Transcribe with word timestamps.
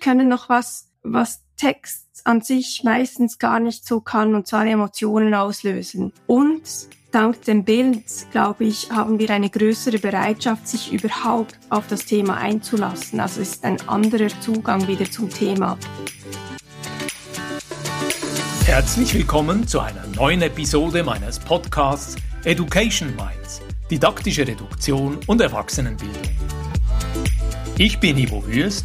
können 0.00 0.28
noch 0.28 0.48
was, 0.48 0.88
was 1.02 1.42
Text 1.56 2.06
an 2.24 2.40
sich 2.40 2.82
meistens 2.84 3.38
gar 3.38 3.60
nicht 3.60 3.86
so 3.86 4.00
kann, 4.00 4.34
und 4.34 4.46
zwar 4.46 4.66
Emotionen 4.66 5.34
auslösen. 5.34 6.12
Und 6.26 6.62
dank 7.10 7.42
dem 7.42 7.64
Bild, 7.64 8.04
glaube 8.30 8.64
ich, 8.64 8.90
haben 8.90 9.18
wir 9.18 9.30
eine 9.30 9.50
größere 9.50 9.98
Bereitschaft, 9.98 10.68
sich 10.68 10.92
überhaupt 10.92 11.58
auf 11.70 11.86
das 11.88 12.04
Thema 12.04 12.36
einzulassen. 12.36 13.20
Also 13.20 13.40
es 13.40 13.52
ist 13.52 13.64
ein 13.64 13.80
anderer 13.88 14.28
Zugang 14.40 14.86
wieder 14.86 15.10
zum 15.10 15.30
Thema. 15.30 15.78
Herzlich 18.64 19.14
willkommen 19.14 19.66
zu 19.66 19.80
einer 19.80 20.06
neuen 20.14 20.42
Episode 20.42 21.02
meines 21.02 21.38
Podcasts 21.38 22.16
Education 22.44 23.16
Minds, 23.16 23.62
didaktische 23.90 24.46
Reduktion 24.46 25.18
und 25.26 25.40
Erwachsenenbildung. 25.40 26.22
Ich 27.78 27.98
bin 27.98 28.18
Ivo 28.18 28.46
Würst, 28.46 28.84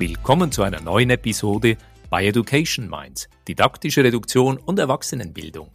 Willkommen 0.00 0.50
zu 0.50 0.62
einer 0.62 0.80
neuen 0.80 1.10
Episode 1.10 1.76
bei 2.08 2.24
Education 2.24 2.88
Minds, 2.88 3.28
didaktische 3.46 4.02
Reduktion 4.02 4.56
und 4.56 4.78
Erwachsenenbildung. 4.78 5.68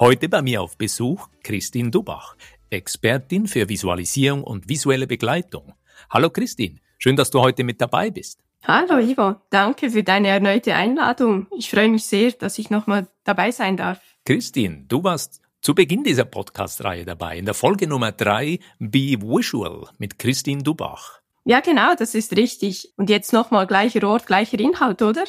Heute 0.00 0.28
bei 0.28 0.42
mir 0.42 0.62
auf 0.62 0.76
Besuch 0.76 1.28
Christine 1.44 1.92
Dubach, 1.92 2.34
Expertin 2.70 3.46
für 3.46 3.68
Visualisierung 3.68 4.42
und 4.42 4.68
visuelle 4.68 5.06
Begleitung. 5.06 5.74
Hallo 6.10 6.28
Christine, 6.28 6.80
schön, 6.98 7.14
dass 7.14 7.30
du 7.30 7.40
heute 7.40 7.62
mit 7.62 7.80
dabei 7.80 8.10
bist. 8.10 8.40
Hallo 8.64 8.98
Ivo, 8.98 9.36
danke 9.48 9.90
für 9.90 10.02
deine 10.02 10.26
erneute 10.26 10.74
Einladung. 10.74 11.46
Ich 11.56 11.70
freue 11.70 11.88
mich 11.88 12.04
sehr, 12.04 12.32
dass 12.32 12.58
ich 12.58 12.70
nochmal 12.70 13.06
dabei 13.22 13.52
sein 13.52 13.76
darf. 13.76 14.00
Christine, 14.24 14.86
du 14.88 15.04
warst 15.04 15.40
zu 15.60 15.76
Beginn 15.76 16.02
dieser 16.02 16.24
Podcast-Reihe 16.24 17.04
dabei, 17.04 17.38
in 17.38 17.44
der 17.44 17.54
Folge 17.54 17.86
Nummer 17.86 18.10
drei 18.10 18.58
Be 18.80 19.20
Visual 19.22 19.88
mit 19.98 20.18
Christine 20.18 20.64
Dubach. 20.64 21.17
Ja, 21.48 21.60
genau, 21.60 21.94
das 21.94 22.14
ist 22.14 22.36
richtig. 22.36 22.92
Und 22.98 23.08
jetzt 23.08 23.32
nochmal 23.32 23.66
gleicher 23.66 24.06
Ort, 24.06 24.26
gleicher 24.26 24.60
Inhalt, 24.60 25.00
oder? 25.00 25.24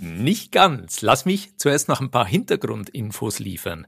Nicht 0.00 0.50
ganz. 0.50 1.00
Lass 1.00 1.26
mich 1.26 1.56
zuerst 1.58 1.88
noch 1.88 2.00
ein 2.00 2.10
paar 2.10 2.26
Hintergrundinfos 2.26 3.38
liefern. 3.38 3.86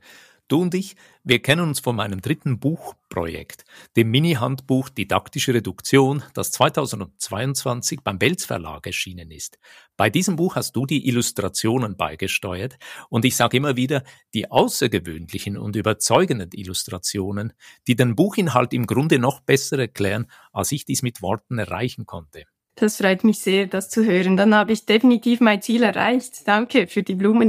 Du 0.53 0.61
und 0.61 0.75
ich, 0.75 0.97
wir 1.25 1.41
kennen 1.41 1.63
uns 1.63 1.81
von 1.81 1.97
meinem 1.97 2.21
dritten 2.21 2.59
Buchprojekt, 2.61 3.65
dem 3.97 4.11
Mini-Handbuch 4.11 4.91
Didaktische 4.91 5.55
Reduktion, 5.55 6.23
das 6.35 6.51
2022 6.51 8.01
beim 8.05 8.19
Belz 8.19 8.45
Verlag 8.45 8.87
erschienen 8.87 9.31
ist. 9.31 9.59
Bei 9.97 10.11
diesem 10.11 10.37
Buch 10.37 10.57
hast 10.57 10.77
du 10.77 10.85
die 10.85 11.09
Illustrationen 11.09 11.97
beigesteuert 11.97 12.77
und 13.09 13.25
ich 13.25 13.35
sage 13.35 13.57
immer 13.57 13.77
wieder, 13.77 14.05
die 14.35 14.51
außergewöhnlichen 14.51 15.57
und 15.57 15.75
überzeugenden 15.75 16.51
Illustrationen, 16.53 17.55
die 17.87 17.97
den 17.97 18.15
Buchinhalt 18.15 18.75
im 18.75 18.87
Grunde 18.87 19.19
noch 19.19 19.41
besser 19.41 19.79
erklären, 19.79 20.27
als 20.53 20.71
ich 20.73 20.85
dies 20.85 21.01
mit 21.01 21.23
Worten 21.23 21.57
erreichen 21.61 22.05
konnte. 22.05 22.45
Das 22.75 22.99
freut 22.99 23.25
mich 23.25 23.39
sehr, 23.39 23.69
das 23.69 23.89
zu 23.89 24.05
hören. 24.05 24.37
Dann 24.37 24.55
habe 24.55 24.73
ich 24.73 24.85
definitiv 24.85 25.41
mein 25.41 25.63
Ziel 25.63 25.83
erreicht. 25.83 26.47
Danke 26.47 26.89
für 26.89 27.03
die 27.03 27.15
Blumen, 27.15 27.49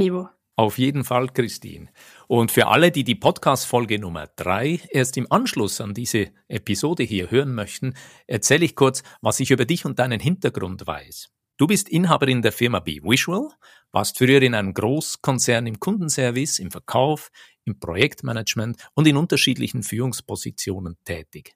Auf 0.56 0.78
jeden 0.78 1.02
Fall, 1.02 1.28
Christine. 1.28 1.88
Und 2.26 2.50
für 2.50 2.68
alle, 2.68 2.90
die 2.90 3.04
die 3.04 3.14
Podcast-Folge 3.14 3.98
Nummer 3.98 4.28
drei 4.36 4.80
erst 4.90 5.16
im 5.16 5.30
Anschluss 5.30 5.80
an 5.80 5.94
diese 5.94 6.32
Episode 6.48 7.02
hier 7.02 7.30
hören 7.30 7.54
möchten, 7.54 7.94
erzähle 8.26 8.64
ich 8.64 8.76
kurz, 8.76 9.02
was 9.20 9.40
ich 9.40 9.50
über 9.50 9.66
dich 9.66 9.84
und 9.84 9.98
deinen 9.98 10.20
Hintergrund 10.20 10.86
weiß. 10.86 11.28
Du 11.56 11.66
bist 11.66 11.88
Inhaberin 11.88 12.42
der 12.42 12.50
Firma 12.50 12.80
Be 12.80 12.98
Visual, 13.02 13.48
warst 13.92 14.18
früher 14.18 14.42
in 14.42 14.54
einem 14.54 14.74
Großkonzern 14.74 15.66
im 15.66 15.78
Kundenservice, 15.78 16.58
im 16.58 16.70
Verkauf, 16.70 17.30
im 17.64 17.78
Projektmanagement 17.78 18.76
und 18.94 19.06
in 19.06 19.16
unterschiedlichen 19.16 19.82
Führungspositionen 19.82 20.96
tätig. 21.04 21.54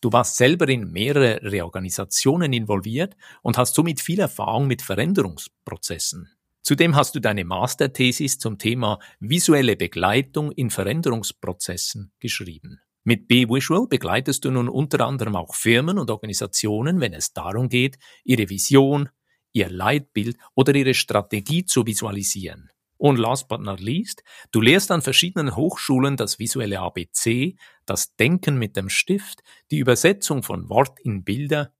Du 0.00 0.12
warst 0.12 0.36
selber 0.36 0.68
in 0.68 0.90
mehrere 0.90 1.42
Reorganisationen 1.42 2.52
involviert 2.52 3.16
und 3.42 3.58
hast 3.58 3.74
somit 3.74 4.00
viel 4.00 4.20
Erfahrung 4.20 4.66
mit 4.66 4.82
Veränderungsprozessen. 4.82 6.30
Zudem 6.64 6.96
hast 6.96 7.14
du 7.14 7.20
deine 7.20 7.44
Masterthesis 7.44 8.38
zum 8.38 8.56
Thema 8.56 8.98
visuelle 9.20 9.76
Begleitung 9.76 10.50
in 10.50 10.70
Veränderungsprozessen 10.70 12.10
geschrieben. 12.20 12.80
Mit 13.02 13.28
B-Visual 13.28 13.86
begleitest 13.86 14.46
du 14.46 14.50
nun 14.50 14.70
unter 14.70 15.06
anderem 15.06 15.36
auch 15.36 15.54
Firmen 15.54 15.98
und 15.98 16.10
Organisationen, 16.10 17.00
wenn 17.00 17.12
es 17.12 17.34
darum 17.34 17.68
geht, 17.68 17.98
ihre 18.24 18.48
Vision, 18.48 19.10
ihr 19.52 19.68
Leitbild 19.68 20.38
oder 20.54 20.74
ihre 20.74 20.94
Strategie 20.94 21.66
zu 21.66 21.84
visualisieren. 21.84 22.70
Und 22.96 23.18
last 23.18 23.46
but 23.48 23.60
not 23.60 23.80
least, 23.80 24.24
du 24.50 24.62
lehrst 24.62 24.90
an 24.90 25.02
verschiedenen 25.02 25.56
Hochschulen 25.56 26.16
das 26.16 26.38
visuelle 26.38 26.80
ABC, 26.80 27.56
das 27.84 28.16
Denken 28.16 28.56
mit 28.56 28.74
dem 28.74 28.88
Stift, 28.88 29.42
die 29.70 29.80
Übersetzung 29.80 30.42
von 30.42 30.70
Wort 30.70 30.98
in 31.00 31.24
Bilder 31.24 31.74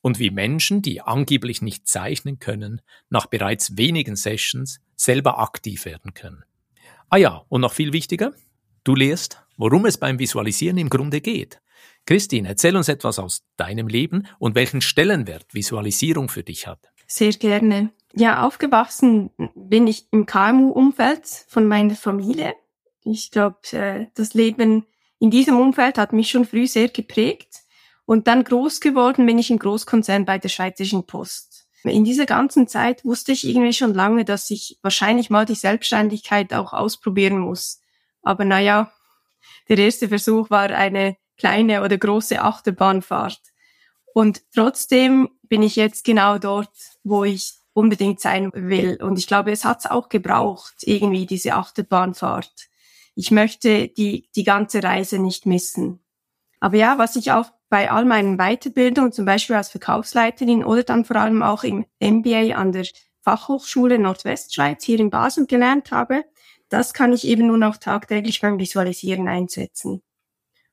und 0.00 0.18
wie 0.18 0.30
Menschen, 0.30 0.82
die 0.82 1.00
angeblich 1.00 1.62
nicht 1.62 1.88
zeichnen 1.88 2.38
können, 2.38 2.80
nach 3.10 3.26
bereits 3.26 3.76
wenigen 3.76 4.16
Sessions 4.16 4.80
selber 4.96 5.38
aktiv 5.38 5.84
werden 5.84 6.14
können. 6.14 6.44
Ah 7.10 7.16
ja, 7.16 7.44
und 7.48 7.62
noch 7.62 7.72
viel 7.72 7.92
wichtiger, 7.92 8.32
du 8.84 8.94
lehrst, 8.94 9.42
worum 9.56 9.86
es 9.86 9.98
beim 9.98 10.18
Visualisieren 10.18 10.78
im 10.78 10.90
Grunde 10.90 11.20
geht. 11.20 11.60
Christine, 12.06 12.48
erzähl 12.48 12.76
uns 12.76 12.88
etwas 12.88 13.18
aus 13.18 13.44
deinem 13.56 13.88
Leben 13.88 14.26
und 14.38 14.54
welchen 14.54 14.80
Stellenwert 14.80 15.52
Visualisierung 15.52 16.28
für 16.28 16.42
dich 16.42 16.66
hat. 16.66 16.90
Sehr 17.06 17.32
gerne. 17.32 17.90
Ja, 18.14 18.46
aufgewachsen 18.46 19.30
bin 19.54 19.86
ich 19.86 20.06
im 20.10 20.26
KMU-Umfeld 20.26 21.26
von 21.48 21.66
meiner 21.66 21.94
Familie. 21.94 22.54
Ich 23.04 23.30
glaube, 23.30 23.58
äh, 23.72 24.06
das 24.14 24.34
Leben 24.34 24.86
in 25.18 25.30
diesem 25.30 25.58
Umfeld 25.58 25.98
hat 25.98 26.12
mich 26.12 26.30
schon 26.30 26.44
früh 26.44 26.66
sehr 26.66 26.88
geprägt. 26.88 27.62
Und 28.08 28.26
dann 28.26 28.42
groß 28.42 28.80
geworden 28.80 29.26
bin 29.26 29.38
ich 29.38 29.50
im 29.50 29.58
Großkonzern 29.58 30.24
bei 30.24 30.38
der 30.38 30.48
Schweizerischen 30.48 31.04
Post. 31.04 31.66
In 31.84 32.04
dieser 32.04 32.24
ganzen 32.24 32.66
Zeit 32.66 33.04
wusste 33.04 33.32
ich 33.32 33.46
irgendwie 33.46 33.74
schon 33.74 33.92
lange, 33.92 34.24
dass 34.24 34.48
ich 34.48 34.78
wahrscheinlich 34.80 35.28
mal 35.28 35.44
die 35.44 35.54
Selbstständigkeit 35.54 36.54
auch 36.54 36.72
ausprobieren 36.72 37.38
muss. 37.38 37.82
Aber 38.22 38.46
naja, 38.46 38.90
der 39.68 39.76
erste 39.76 40.08
Versuch 40.08 40.48
war 40.48 40.70
eine 40.70 41.18
kleine 41.36 41.82
oder 41.82 41.98
große 41.98 42.40
Achterbahnfahrt. 42.40 43.42
Und 44.14 44.40
trotzdem 44.54 45.28
bin 45.42 45.62
ich 45.62 45.76
jetzt 45.76 46.04
genau 46.04 46.38
dort, 46.38 46.72
wo 47.04 47.24
ich 47.24 47.58
unbedingt 47.74 48.20
sein 48.20 48.50
will. 48.54 49.02
Und 49.02 49.18
ich 49.18 49.26
glaube, 49.26 49.52
es 49.52 49.66
hat 49.66 49.80
es 49.80 49.86
auch 49.86 50.08
gebraucht, 50.08 50.76
irgendwie 50.80 51.26
diese 51.26 51.52
Achterbahnfahrt. 51.56 52.70
Ich 53.14 53.30
möchte 53.32 53.88
die, 53.88 54.30
die 54.34 54.44
ganze 54.44 54.82
Reise 54.82 55.18
nicht 55.18 55.44
missen. 55.44 56.02
Aber 56.58 56.78
ja, 56.78 56.96
was 56.96 57.14
ich 57.14 57.32
auch 57.32 57.50
bei 57.68 57.90
all 57.90 58.04
meinen 58.04 58.38
Weiterbildungen, 58.38 59.12
zum 59.12 59.24
Beispiel 59.24 59.56
als 59.56 59.68
Verkaufsleiterin 59.68 60.64
oder 60.64 60.82
dann 60.82 61.04
vor 61.04 61.16
allem 61.16 61.42
auch 61.42 61.64
im 61.64 61.84
MBA 62.00 62.54
an 62.54 62.72
der 62.72 62.86
Fachhochschule 63.20 63.98
Nordwestschweiz 63.98 64.84
hier 64.84 65.00
in 65.00 65.10
Basel 65.10 65.46
gelernt 65.46 65.90
habe, 65.90 66.24
das 66.68 66.94
kann 66.94 67.12
ich 67.12 67.26
eben 67.26 67.46
nun 67.46 67.62
auch 67.62 67.76
tagtäglich 67.76 68.40
beim 68.40 68.58
Visualisieren 68.58 69.28
einsetzen. 69.28 70.02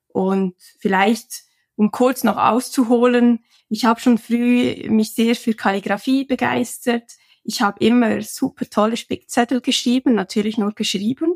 Und 0.08 0.54
vielleicht, 0.78 1.44
um 1.76 1.90
kurz 1.90 2.24
noch 2.24 2.36
auszuholen, 2.36 3.44
ich 3.68 3.84
habe 3.84 4.00
schon 4.00 4.18
früh 4.18 4.88
mich 4.88 5.14
sehr 5.14 5.34
für 5.34 5.54
Kalligrafie 5.54 6.24
begeistert. 6.24 7.12
Ich 7.42 7.60
habe 7.60 7.84
immer 7.84 8.22
super 8.22 8.68
tolle 8.68 8.96
Spickzettel 8.96 9.60
geschrieben, 9.60 10.14
natürlich 10.14 10.56
nur 10.56 10.72
geschrieben. 10.72 11.34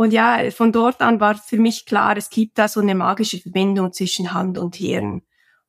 Und 0.00 0.14
ja, 0.14 0.50
von 0.50 0.72
dort 0.72 1.02
an 1.02 1.20
war 1.20 1.34
für 1.34 1.58
mich 1.58 1.84
klar, 1.84 2.16
es 2.16 2.30
gibt 2.30 2.56
da 2.56 2.68
so 2.68 2.80
eine 2.80 2.94
magische 2.94 3.38
Verbindung 3.38 3.92
zwischen 3.92 4.32
Hand 4.32 4.56
und 4.56 4.76
Hirn. 4.76 5.20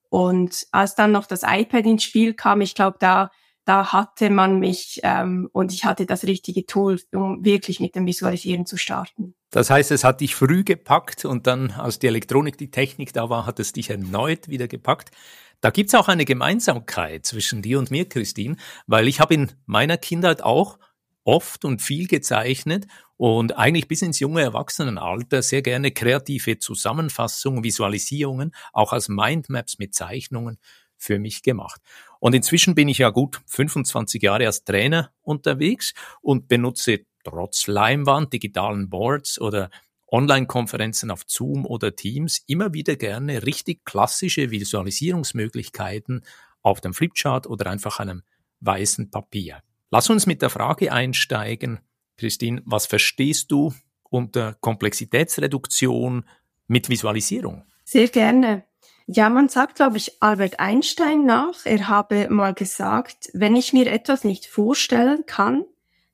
Und 0.07 0.68
als 0.72 0.95
dann 0.95 1.12
noch 1.12 1.25
das 1.25 1.42
iPad 1.45 1.86
ins 1.86 2.06
Spiel 2.06 2.33
kam, 2.33 2.62
ich 2.62 2.74
glaube, 2.74 2.95
da, 3.01 3.30
da 3.66 3.92
hatte 3.92 4.30
man 4.30 4.57
mich 4.57 5.01
ähm, 5.04 5.50
und 5.51 5.74
ich 5.74 5.83
hatte 5.83 6.06
das 6.06 6.24
richtige 6.24 6.66
Tool, 6.66 6.98
um 7.12 7.44
wirklich 7.44 7.81
mit 7.81 7.94
dem 7.94 8.06
Visualisieren 8.06 8.66
zu 8.66 8.78
starten. 8.78 9.36
Das 9.50 9.69
heißt, 9.69 9.92
es 9.92 10.06
hat 10.06 10.22
dich 10.22 10.34
früh 10.34 10.63
gepackt 10.63 11.25
und 11.25 11.45
dann, 11.45 11.72
als 11.72 12.00
die 12.00 12.07
Elektronik, 12.07 12.57
die 12.57 12.72
Technik 12.72 13.12
da 13.12 13.30
war, 13.30 13.45
hat 13.45 13.60
es 13.60 13.74
dich 13.74 13.89
erneut 13.89 14.48
wieder 14.48 14.69
gepackt. 14.69 15.12
Da 15.60 15.72
gibt's 15.72 15.94
auch 15.94 16.07
eine 16.07 16.24
Gemeinsamkeit 16.24 17.25
zwischen 17.25 17.62
dir 17.62 17.80
und 17.80 17.92
mir, 17.92 18.07
Christine, 18.07 18.56
weil 18.88 19.10
ich 19.10 19.19
habe 19.19 19.34
in 19.34 19.51
meiner 19.66 19.98
Kindheit 19.98 20.42
auch 20.42 20.80
oft 21.24 21.66
und 21.66 21.82
viel 21.82 22.08
gezeichnet 22.08 22.88
und 23.18 23.58
eigentlich 23.58 23.88
bis 23.88 24.02
ins 24.02 24.20
junge 24.20 24.42
Erwachsenenalter 24.42 25.42
sehr 25.42 25.62
gerne 25.62 25.92
kreative 25.92 26.58
Zusammenfassungen, 26.58 27.64
Visualisierungen, 27.64 28.52
auch 28.74 28.94
als 28.94 29.10
Mindmaps 29.10 29.78
mit 29.78 29.94
Zeichnungen 29.94 30.58
für 30.98 31.20
mich 31.20 31.44
gemacht. 31.44 31.82
Und 32.20 32.34
inzwischen 32.34 32.76
bin 32.76 32.88
ich 32.88 33.00
ja 33.00 33.10
gut 33.10 33.42
25 33.48 34.22
Jahre 34.22 34.46
als 34.46 34.64
Trainer 34.64 35.12
unterwegs 35.22 35.94
und 36.22 36.48
benutze 36.48 37.06
trotz 37.24 37.68
Leinwand, 37.68 38.34
digitalen 38.34 38.90
Boards 38.90 39.40
oder 39.40 39.70
Online-Konferenzen 40.08 41.10
auf 41.10 41.24
Zoom 41.26 41.66
oder 41.66 41.96
Teams 41.96 42.44
immer 42.48 42.74
wieder 42.74 42.96
gerne 42.98 43.46
richtig 43.46 43.86
klassische 43.86 44.52
Visualisierungsmöglichkeiten 44.52 46.26
auf 46.62 46.82
dem 46.82 46.94
Flipchart 46.94 47.48
oder 47.48 47.70
einfach 47.70 48.00
einem 48.00 48.24
weißen 48.60 49.10
Papier. 49.10 49.64
Lass 49.94 50.10
uns 50.10 50.26
mit 50.26 50.42
der 50.42 50.50
Frage 50.50 50.94
einsteigen, 50.94 51.80
Christine, 52.18 52.62
was 52.66 52.86
verstehst 52.86 53.52
du 53.52 53.74
unter 54.10 54.54
Komplexitätsreduktion 54.62 56.24
mit 56.68 56.88
Visualisierung? 56.88 57.66
Sehr 57.84 58.08
gerne. 58.08 58.64
Ja, 59.06 59.28
man 59.30 59.50
sagt, 59.50 59.76
glaube 59.76 59.98
ich, 59.98 60.22
Albert 60.22 60.62
Einstein 60.62 61.26
nach. 61.26 61.66
Er 61.66 61.90
habe 61.90 62.30
mal 62.30 62.54
gesagt, 62.54 63.30
wenn 63.34 63.58
ich 63.58 63.74
mir 63.74 63.92
etwas 63.92 64.24
nicht 64.24 64.46
vorstellen 64.46 65.26
kann, 65.26 65.66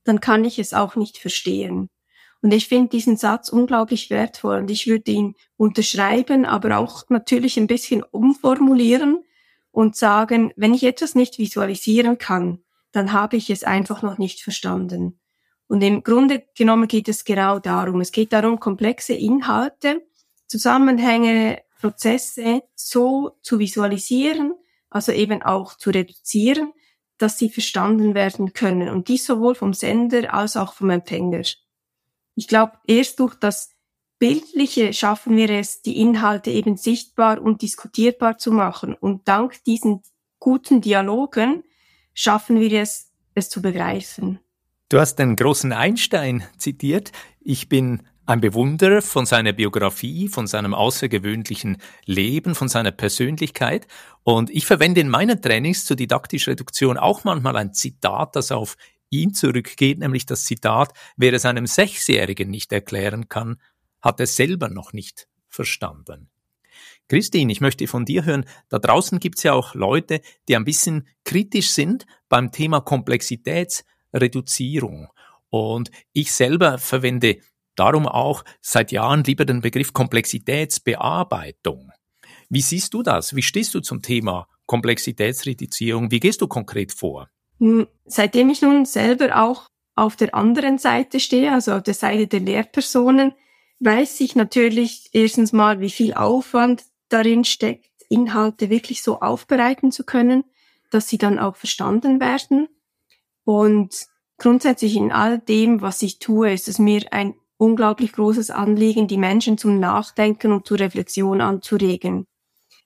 dann 0.03 0.21
kann 0.21 0.43
ich 0.43 0.57
es 0.57 0.73
auch 0.73 0.95
nicht 0.95 1.19
verstehen. 1.19 1.89
Und 2.41 2.53
ich 2.53 2.67
finde 2.67 2.89
diesen 2.89 3.15
Satz 3.15 3.49
unglaublich 3.49 4.09
wertvoll 4.09 4.57
und 4.57 4.71
ich 4.71 4.87
würde 4.87 5.11
ihn 5.11 5.35
unterschreiben, 5.55 6.45
aber 6.45 6.79
auch 6.79 7.03
natürlich 7.09 7.57
ein 7.57 7.67
bisschen 7.67 8.01
umformulieren 8.01 9.23
und 9.69 9.95
sagen, 9.95 10.51
wenn 10.55 10.73
ich 10.73 10.83
etwas 10.83 11.13
nicht 11.13 11.37
visualisieren 11.37 12.17
kann, 12.17 12.63
dann 12.97 13.13
habe 13.13 13.37
ich 13.37 13.51
es 13.51 13.63
einfach 13.63 14.01
noch 14.01 14.17
nicht 14.17 14.41
verstanden. 14.41 15.19
Und 15.67 15.83
im 15.83 16.01
Grunde 16.01 16.43
genommen 16.55 16.87
geht 16.87 17.07
es 17.07 17.25
genau 17.25 17.59
darum. 17.59 18.01
Es 18.01 18.11
geht 18.11 18.33
darum, 18.33 18.59
komplexe 18.59 19.13
Inhalte, 19.13 20.01
Zusammenhänge, 20.47 21.61
Prozesse 21.79 22.63
so 22.73 23.37
zu 23.43 23.59
visualisieren, 23.59 24.55
also 24.89 25.11
eben 25.11 25.43
auch 25.43 25.75
zu 25.77 25.91
reduzieren, 25.91 26.73
dass 27.19 27.37
sie 27.37 27.49
verstanden 27.49 28.15
werden 28.15 28.53
können. 28.53 28.89
Und 28.89 29.09
dies 29.09 29.25
sowohl 29.25 29.53
vom 29.53 29.73
Sender 29.73 30.33
als 30.33 30.57
auch 30.57 30.73
vom 30.73 30.89
Empfänger. 30.89 31.43
Ich 32.33 32.47
glaube, 32.47 32.73
erst 32.87 33.19
durch 33.19 33.35
das 33.35 33.69
Bildliche 34.17 34.91
schaffen 34.93 35.35
wir 35.37 35.51
es, 35.51 35.83
die 35.83 36.01
Inhalte 36.01 36.49
eben 36.49 36.77
sichtbar 36.77 37.39
und 37.39 37.61
diskutierbar 37.61 38.39
zu 38.39 38.51
machen. 38.51 38.95
Und 38.95 39.27
dank 39.27 39.63
diesen 39.65 40.01
guten 40.39 40.81
Dialogen 40.81 41.63
schaffen 42.17 42.59
wir 42.59 42.81
es, 42.81 43.11
es 43.35 43.47
zu 43.47 43.61
begreifen. 43.61 44.39
Du 44.89 44.99
hast 44.99 45.17
den 45.17 45.35
großen 45.35 45.71
Einstein 45.71 46.43
zitiert. 46.57 47.11
Ich 47.39 47.69
bin 47.69 48.01
ein 48.25 48.41
Bewunderer 48.41 49.01
von 49.01 49.25
seiner 49.25 49.53
Biografie, 49.53 50.27
von 50.27 50.47
seinem 50.47 50.73
außergewöhnlichen 50.73 51.77
Leben, 52.05 52.55
von 52.55 52.69
seiner 52.69 52.91
Persönlichkeit. 52.91 53.87
Und 54.23 54.49
ich 54.49 54.65
verwende 54.65 54.99
in 54.99 55.09
meinen 55.09 55.41
Trainings 55.41 55.85
zur 55.85 55.95
didaktischen 55.95 56.51
Reduktion 56.51 56.97
auch 56.97 57.23
manchmal 57.23 57.55
ein 57.55 57.73
Zitat, 57.73 58.35
das 58.35 58.51
auf 58.51 58.77
ihn 59.09 59.33
zurückgeht, 59.33 59.99
nämlich 59.99 60.25
das 60.25 60.43
Zitat, 60.43 60.93
wer 61.17 61.33
es 61.33 61.45
einem 61.45 61.67
Sechsjährigen 61.67 62.49
nicht 62.49 62.73
erklären 62.73 63.29
kann, 63.29 63.61
hat 64.01 64.19
es 64.19 64.35
selber 64.35 64.69
noch 64.69 64.91
nicht 64.91 65.27
verstanden. 65.47 66.29
Christine, 67.09 67.51
ich 67.51 67.61
möchte 67.61 67.87
von 67.87 68.05
dir 68.05 68.25
hören, 68.25 68.45
da 68.69 68.79
draußen 68.79 69.19
gibt 69.19 69.37
es 69.37 69.43
ja 69.43 69.53
auch 69.53 69.75
Leute, 69.75 70.21
die 70.47 70.55
ein 70.55 70.65
bisschen 70.65 71.07
kritisch 71.23 71.69
sind 71.69 72.07
beim 72.27 72.51
Thema 72.51 72.81
Komplexitätsreduzierung. 72.81 75.09
Und 75.49 75.89
ich 76.11 76.33
selber 76.33 76.77
verwende 76.77 77.37
darum 77.75 78.05
auch 78.07 78.43
seit 78.61 78.91
Jahren 78.91 79.23
lieber 79.23 79.45
den 79.45 79.61
Begriff 79.61 79.93
Komplexitätsbearbeitung. 79.93 81.91
Wie 82.49 82.61
siehst 82.61 82.93
du 82.93 83.03
das? 83.03 83.35
Wie 83.35 83.41
stehst 83.41 83.73
du 83.73 83.79
zum 83.79 84.01
Thema 84.01 84.47
Komplexitätsreduzierung? 84.65 86.11
Wie 86.11 86.19
gehst 86.19 86.41
du 86.41 86.47
konkret 86.47 86.91
vor? 86.91 87.29
Hm, 87.59 87.87
seitdem 88.05 88.49
ich 88.49 88.61
nun 88.61 88.85
selber 88.85 89.41
auch 89.41 89.69
auf 89.95 90.15
der 90.15 90.35
anderen 90.35 90.77
Seite 90.77 91.19
stehe, 91.19 91.51
also 91.51 91.73
auf 91.73 91.83
der 91.83 91.93
Seite 91.93 92.27
der 92.27 92.41
Lehrpersonen, 92.41 93.33
weiß 93.79 94.19
ich 94.21 94.35
natürlich 94.35 95.09
erstens 95.13 95.53
mal, 95.53 95.79
wie 95.79 95.89
viel 95.89 96.13
Aufwand 96.13 96.83
darin 97.09 97.43
steckt, 97.43 97.89
Inhalte 98.09 98.69
wirklich 98.69 99.03
so 99.03 99.19
aufbereiten 99.19 99.91
zu 99.91 100.03
können, 100.03 100.43
dass 100.89 101.09
sie 101.09 101.17
dann 101.17 101.39
auch 101.39 101.55
verstanden 101.55 102.19
werden. 102.19 102.67
Und 103.43 104.07
grundsätzlich 104.37 104.95
in 104.95 105.11
all 105.11 105.39
dem, 105.39 105.81
was 105.81 106.01
ich 106.01 106.19
tue, 106.19 106.53
ist 106.53 106.67
es 106.67 106.79
mir 106.79 107.05
ein 107.11 107.35
unglaublich 107.57 108.13
großes 108.13 108.51
Anliegen, 108.51 109.07
die 109.07 109.17
Menschen 109.17 109.57
zum 109.57 109.79
Nachdenken 109.79 110.51
und 110.51 110.67
zur 110.67 110.79
Reflexion 110.79 111.41
anzuregen. 111.41 112.27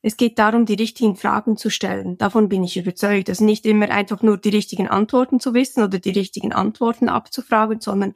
Es 0.02 0.18
geht 0.18 0.40
darum, 0.40 0.66
die 0.66 0.74
richtigen 0.74 1.16
Fragen 1.16 1.58
zu 1.58 1.70
stellen. 1.70 2.18
Davon 2.18 2.50
bin 2.50 2.64
ich 2.64 2.76
überzeugt. 2.76 3.30
Also 3.30 3.44
nicht 3.44 3.66
immer 3.66 3.90
einfach 3.92 4.24
nur 4.24 4.38
die 4.38 4.50
richtigen 4.50 4.88
Antworten 4.88 5.40
zu 5.40 5.54
wissen 5.54 5.84
oder 5.84 6.00
die 6.00 6.10
richtigen 6.10 6.54
Antworten 6.54 7.08
abzufragen, 7.08 7.82
sondern 7.82 8.14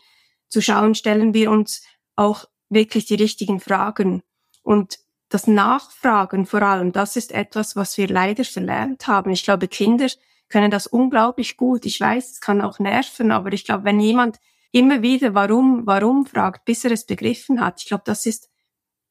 zu 0.49 0.61
schauen, 0.61 0.95
stellen 0.95 1.35
wir 1.35 1.51
uns 1.51 1.83
auch 2.15 2.45
wirklich 2.69 3.05
die 3.05 3.15
richtigen 3.15 3.59
Fragen. 3.59 4.23
Und 4.63 4.97
das 5.29 5.47
Nachfragen 5.47 6.45
vor 6.45 6.61
allem, 6.61 6.91
das 6.91 7.15
ist 7.15 7.31
etwas, 7.31 7.75
was 7.75 7.97
wir 7.97 8.07
leider 8.07 8.43
verlernt 8.43 9.07
haben. 9.07 9.31
Ich 9.31 9.43
glaube, 9.43 9.67
Kinder 9.67 10.07
können 10.49 10.71
das 10.71 10.87
unglaublich 10.87 11.57
gut. 11.57 11.85
Ich 11.85 11.99
weiß, 11.99 12.31
es 12.33 12.41
kann 12.41 12.61
auch 12.61 12.79
nerven, 12.79 13.31
aber 13.31 13.51
ich 13.51 13.65
glaube, 13.65 13.85
wenn 13.85 13.99
jemand 13.99 14.39
immer 14.71 15.01
wieder 15.01 15.33
warum, 15.33 15.85
warum 15.85 16.25
fragt, 16.25 16.65
bis 16.65 16.85
er 16.85 16.91
es 16.91 17.05
begriffen 17.05 17.61
hat, 17.61 17.81
ich 17.81 17.87
glaube, 17.87 18.03
das 18.05 18.25
ist 18.25 18.49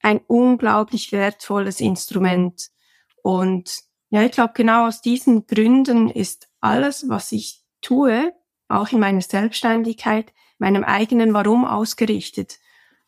ein 0.03 0.21
unglaublich 0.27 1.11
wertvolles 1.13 1.81
Instrument. 1.81 2.69
Und 3.23 3.79
ja, 4.11 4.23
ich 4.23 4.33
glaube, 4.33 4.53
genau 4.55 4.87
aus 4.87 5.01
diesen 5.01 5.47
Gründen 5.47 6.11
ist 6.11 6.49
alles, 6.61 7.09
was 7.09 7.33
ich 7.33 7.63
tue, 7.81 8.33
auch 8.69 8.93
in 8.93 9.01
meiner 9.01 9.23
Selbstständigkeit, 9.23 10.33
meinem 10.59 10.85
eigenen 10.85 11.35
Warum 11.35 11.65
ausgerichtet. 11.65 12.59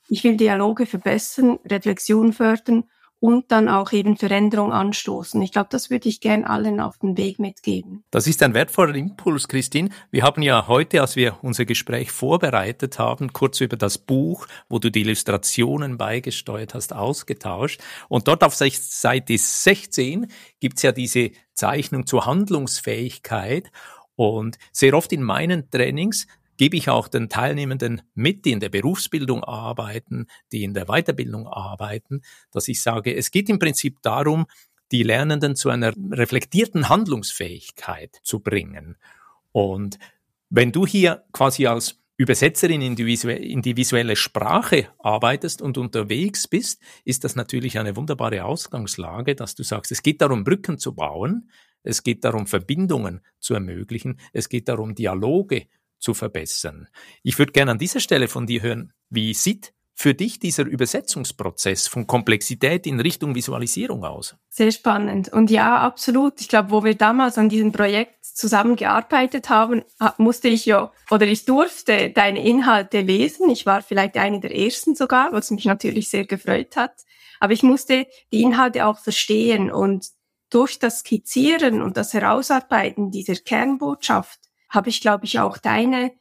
Ich 0.09 0.25
will 0.25 0.37
Dialoge 0.37 0.87
verbessern, 0.87 1.59
Reflexion 1.64 2.32
fördern 2.32 2.85
und 3.18 3.50
dann 3.50 3.68
auch 3.68 3.92
eben 3.92 4.16
Veränderung 4.16 4.72
anstoßen. 4.72 5.40
Ich 5.42 5.52
glaube, 5.52 5.68
das 5.70 5.90
würde 5.90 6.08
ich 6.08 6.20
gern 6.20 6.44
allen 6.44 6.80
auf 6.80 6.98
den 6.98 7.16
Weg 7.16 7.38
mitgeben. 7.38 8.04
Das 8.10 8.26
ist 8.26 8.42
ein 8.42 8.54
wertvoller 8.54 8.94
Impuls, 8.94 9.48
Christine. 9.48 9.90
Wir 10.10 10.22
haben 10.22 10.42
ja 10.42 10.68
heute, 10.68 11.00
als 11.00 11.16
wir 11.16 11.38
unser 11.42 11.64
Gespräch 11.64 12.12
vorbereitet 12.12 12.98
haben, 12.98 13.32
kurz 13.32 13.60
über 13.60 13.76
das 13.76 13.98
Buch, 13.98 14.46
wo 14.68 14.78
du 14.78 14.90
die 14.90 15.00
Illustrationen 15.00 15.96
beigesteuert 15.96 16.74
hast, 16.74 16.92
ausgetauscht. 16.92 17.80
Und 18.08 18.28
dort 18.28 18.44
auf 18.44 18.54
Seite 18.54 19.38
16 19.38 20.26
gibt's 20.60 20.82
ja 20.82 20.92
diese 20.92 21.30
Zeichnung 21.54 22.06
zur 22.06 22.26
Handlungsfähigkeit. 22.26 23.70
Und 24.14 24.56
sehr 24.72 24.94
oft 24.94 25.12
in 25.12 25.22
meinen 25.22 25.70
Trainings 25.70 26.26
gebe 26.56 26.76
ich 26.76 26.88
auch 26.88 27.09
den 27.09 27.28
Teilnehmenden 27.28 28.02
mit, 28.14 28.45
die 28.45 28.52
in 28.52 28.61
der 28.61 28.69
Berufsbildung 28.69 29.45
arbeiten, 29.45 30.26
die 30.52 30.64
in 30.64 30.75
der 30.75 30.87
Weiterbildung 30.87 31.47
arbeiten, 31.47 32.23
dass 32.50 32.69
ich 32.69 32.83
sage, 32.83 33.14
es 33.14 33.30
geht 33.30 33.49
im 33.49 33.59
Prinzip 33.59 34.02
darum, 34.02 34.47
die 34.92 35.02
Lernenden 35.02 35.57
zu 35.57 35.71
einer 35.71 35.92
reflektierten 36.11 36.88
Handlungsfähigkeit 36.88 38.21
zu 38.23 38.40
bringen. 38.40 38.97
Und 39.52 39.99
wenn 40.49 40.73
du 40.73 40.87
hier 40.87 41.25
quasi 41.33 41.66
als 41.66 41.99
Übersetzerin 42.19 42.80
in 42.80 42.97
die, 42.97 43.12
in 43.12 43.61
die, 43.61 43.76
visuelle 43.76 44.16
Sprache 44.16 44.88
arbeitest 44.99 45.61
und 45.61 45.76
unterwegs 45.76 46.49
bist, 46.49 46.80
ist 47.04 47.25
das 47.25 47.37
natürlich 47.37 47.78
eine 47.78 47.95
wunderbare 47.95 48.45
Ausgangslage, 48.45 49.35
dass 49.35 49.54
du 49.54 49.62
sagst, 49.62 49.92
es 49.92 50.02
geht 50.02 50.23
darum, 50.23 50.42
Brücken 50.42 50.78
zu 50.78 50.95
bauen, 50.95 51.50
es 51.83 52.02
geht 52.02 52.25
darum, 52.25 52.47
Verbindungen 52.47 53.21
zu 53.38 53.52
ermöglichen, 53.52 54.19
es 54.33 54.49
geht 54.49 54.69
darum, 54.69 54.95
Dialoge 54.95 55.66
zu 55.99 56.15
verbessern. 56.15 56.88
Ich 57.23 57.38
würde 57.38 57.53
gerne 57.53 57.73
an 57.73 57.79
dieser 57.79 58.00
Stelle 58.00 58.29
von 58.29 58.47
dir 58.47 58.62
hören, 58.62 58.93
wie 59.09 59.35
sieht 59.35 59.73
für 59.99 60.12
dich 60.15 60.38
dieser 60.38 60.65
Übersetzungsprozess 60.65 61.88
von 61.88 62.07
Komplexität 62.07 62.87
in 62.87 63.00
Richtung 63.00 63.35
Visualisierung 63.35 64.05
aus? 64.05 64.37
Sehr 64.50 64.71
spannend. 64.71 65.33
Und 65.33 65.50
ja, 65.50 65.79
absolut. 65.79 66.38
Ich 66.43 66.49
glaube, 66.49 66.71
wo 66.71 66.85
wir 66.85 66.95
damals 66.95 67.38
an 67.38 67.49
diesem 67.49 67.73
Projekt 67.73 68.26
zusammengearbeitet 68.26 69.49
haben, 69.49 69.83
musste 70.19 70.49
ich 70.49 70.67
ja, 70.67 70.93
oder 71.11 71.26
ich 71.26 71.47
durfte 71.47 72.11
deine 72.11 72.47
Inhalte 72.47 73.00
lesen. 73.00 73.49
Ich 73.49 73.65
war 73.65 73.81
vielleicht 73.81 74.19
eine 74.19 74.38
der 74.41 74.55
ersten 74.55 74.95
sogar, 74.95 75.33
was 75.33 75.50
mich 75.50 75.65
natürlich 75.65 76.11
sehr 76.11 76.26
gefreut 76.26 76.76
hat. 76.76 76.93
Aber 77.41 77.55
ich 77.55 77.62
musste 77.62 78.07
die 78.33 78.43
Inhalte 78.43 78.85
auch 78.85 78.99
verstehen 78.99 79.71
und 79.71 80.09
durch 80.50 80.79
das 80.79 81.00
Skizzieren 81.00 81.81
und 81.81 81.97
das 81.97 82.12
Herausarbeiten 82.12 83.11
dieser 83.11 83.37
Kernbotschaft 83.37 84.41
habe 84.76 84.90
ich, 84.90 85.00
glaube 85.00 85.25
ich, 85.25 85.40
auch 85.40 85.59
deine, 85.59 86.12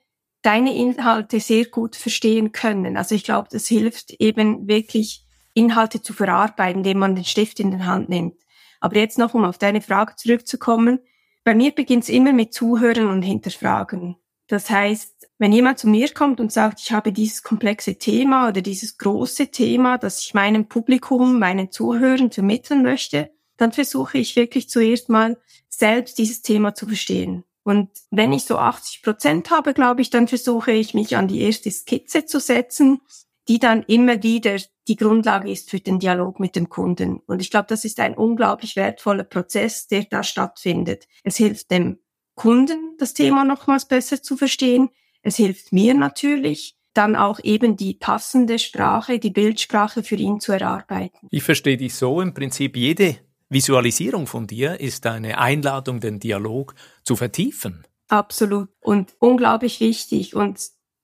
deine 0.42 0.76
Inhalte 0.76 1.40
sehr 1.40 1.66
gut 1.66 1.96
verstehen 1.96 2.52
können. 2.52 2.98
Also 2.98 3.14
ich 3.14 3.24
glaube, 3.24 3.50
das 3.52 3.68
hilft 3.68 4.12
eben 4.20 4.68
wirklich, 4.68 5.22
Inhalte 5.54 6.02
zu 6.02 6.14
verarbeiten, 6.14 6.80
indem 6.80 7.00
man 7.00 7.16
den 7.16 7.24
Stift 7.24 7.60
in 7.60 7.72
den 7.72 7.86
Hand 7.86 8.10
nimmt. 8.10 8.36
Aber 8.82 8.98
jetzt 8.98 9.18
noch, 9.18 9.34
um 9.34 9.46
auf 9.46 9.58
deine 9.58 9.82
Frage 9.82 10.16
zurückzukommen. 10.16 11.00
Bei 11.44 11.56
mir 11.56 11.72
beginnt 11.72 12.04
es 12.04 12.10
immer 12.10 12.34
mit 12.34 12.54
Zuhören 12.54 13.08
und 13.08 13.22
Hinterfragen. 13.22 14.18
Das 14.48 14.70
heißt, 14.70 15.30
wenn 15.38 15.54
jemand 15.54 15.80
zu 15.80 15.88
mir 15.88 16.10
kommt 16.14 16.40
und 16.40 16.52
sagt, 16.52 16.80
ich 16.80 16.92
habe 16.92 17.12
dieses 17.12 17.42
komplexe 17.42 17.96
Thema 17.96 18.50
oder 18.50 18.62
dieses 18.62 18.98
große 18.98 19.48
Thema, 19.48 19.98
das 19.98 20.22
ich 20.22 20.34
meinem 20.34 20.68
Publikum, 20.68 21.40
meinen 21.40 21.72
Zuhörern 21.72 22.32
vermitteln 22.32 22.84
möchte, 22.84 23.32
dann 23.58 23.72
versuche 23.72 24.18
ich 24.18 24.36
wirklich 24.36 24.70
zuerst 24.70 25.10
mal 25.10 25.38
selbst 25.70 26.18
dieses 26.18 26.42
Thema 26.42 26.76
zu 26.76 26.86
verstehen. 26.86 27.44
Und 27.66 27.90
wenn 28.12 28.32
ich 28.32 28.44
so 28.44 28.60
80 28.60 29.02
Prozent 29.02 29.50
habe, 29.50 29.74
glaube 29.74 30.04
ich, 30.04 30.12
dann 30.12 30.28
versuche 30.28 30.72
ich 30.72 30.94
mich 30.94 31.18
an 31.18 31.28
die 31.28 31.42
erste 31.42 31.72
Skizze 31.72 32.26
zu 32.26 32.40
setzen, 32.40 33.02
die 33.48 33.58
dann 33.58 33.82
immer 33.84 34.22
wieder 34.22 34.58
die 34.88 34.96
Grundlage 34.96 35.50
ist 35.50 35.72
für 35.72 35.80
den 35.80 35.98
Dialog 35.98 36.40
mit 36.40 36.56
dem 36.56 36.70
Kunden. 36.70 37.22
Und 37.26 37.42
ich 37.42 37.50
glaube, 37.50 37.66
das 37.68 37.84
ist 37.84 38.00
ein 38.00 38.14
unglaublich 38.14 38.76
wertvoller 38.76 39.24
Prozess, 39.24 39.88
der 39.88 40.04
da 40.04 40.22
stattfindet. 40.22 41.08
Es 41.24 41.38
hilft 41.38 41.72
dem 41.72 41.98
Kunden, 42.36 42.96
das 43.00 43.16
Thema 43.16 43.44
nochmals 43.44 43.88
besser 43.88 44.22
zu 44.22 44.38
verstehen. 44.38 44.90
Es 45.24 45.38
hilft 45.38 45.74
mir 45.74 45.96
natürlich, 45.96 46.78
dann 46.94 47.16
auch 47.16 47.40
eben 47.44 47.78
die 47.78 47.96
passende 47.96 48.60
Sprache, 48.60 49.18
die 49.18 49.32
Bildsprache 49.32 50.04
für 50.04 50.18
ihn 50.18 50.40
zu 50.40 50.52
erarbeiten. 50.52 51.28
Ich 51.32 51.42
verstehe 51.42 51.78
dich 51.78 51.96
so, 51.96 52.22
im 52.22 52.36
Prinzip 52.36 52.78
jede 52.78 53.18
Visualisierung 53.50 54.28
von 54.28 54.48
dir 54.48 54.80
ist 54.80 55.06
eine 55.06 55.38
Einladung, 55.38 56.00
den 56.00 56.20
Dialog 56.20 56.76
zu 57.04 57.16
vertiefen. 57.16 57.86
Absolut 58.08 58.70
und 58.82 59.14
unglaublich 59.20 59.80
wichtig 59.80 60.36
und 60.36 60.60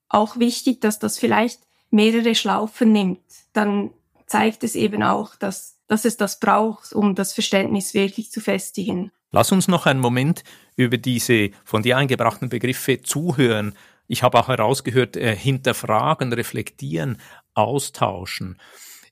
auch 0.08 0.38
wichtig, 0.38 0.80
dass 0.80 0.98
das 0.98 1.18
vielleicht 1.18 1.60
mehrere 1.90 2.34
Schlaufen 2.34 2.92
nimmt. 2.92 3.20
Dann 3.52 3.90
zeigt 4.26 4.64
es 4.64 4.74
eben 4.74 5.02
auch, 5.02 5.36
dass, 5.36 5.78
dass 5.86 6.04
es 6.04 6.16
das 6.16 6.38
braucht, 6.38 6.92
um 6.92 7.14
das 7.14 7.32
Verständnis 7.32 7.94
wirklich 7.94 8.30
zu 8.30 8.40
festigen. 8.40 9.12
Lass 9.30 9.52
uns 9.52 9.68
noch 9.68 9.86
einen 9.86 10.00
Moment 10.00 10.44
über 10.76 10.98
diese 10.98 11.50
von 11.64 11.82
dir 11.82 11.96
eingebrachten 11.96 12.48
Begriffe 12.48 13.02
zuhören. 13.02 13.74
Ich 14.06 14.22
habe 14.22 14.38
auch 14.38 14.48
herausgehört, 14.48 15.16
äh, 15.16 15.34
hinterfragen, 15.34 16.32
reflektieren, 16.32 17.18
austauschen. 17.54 18.60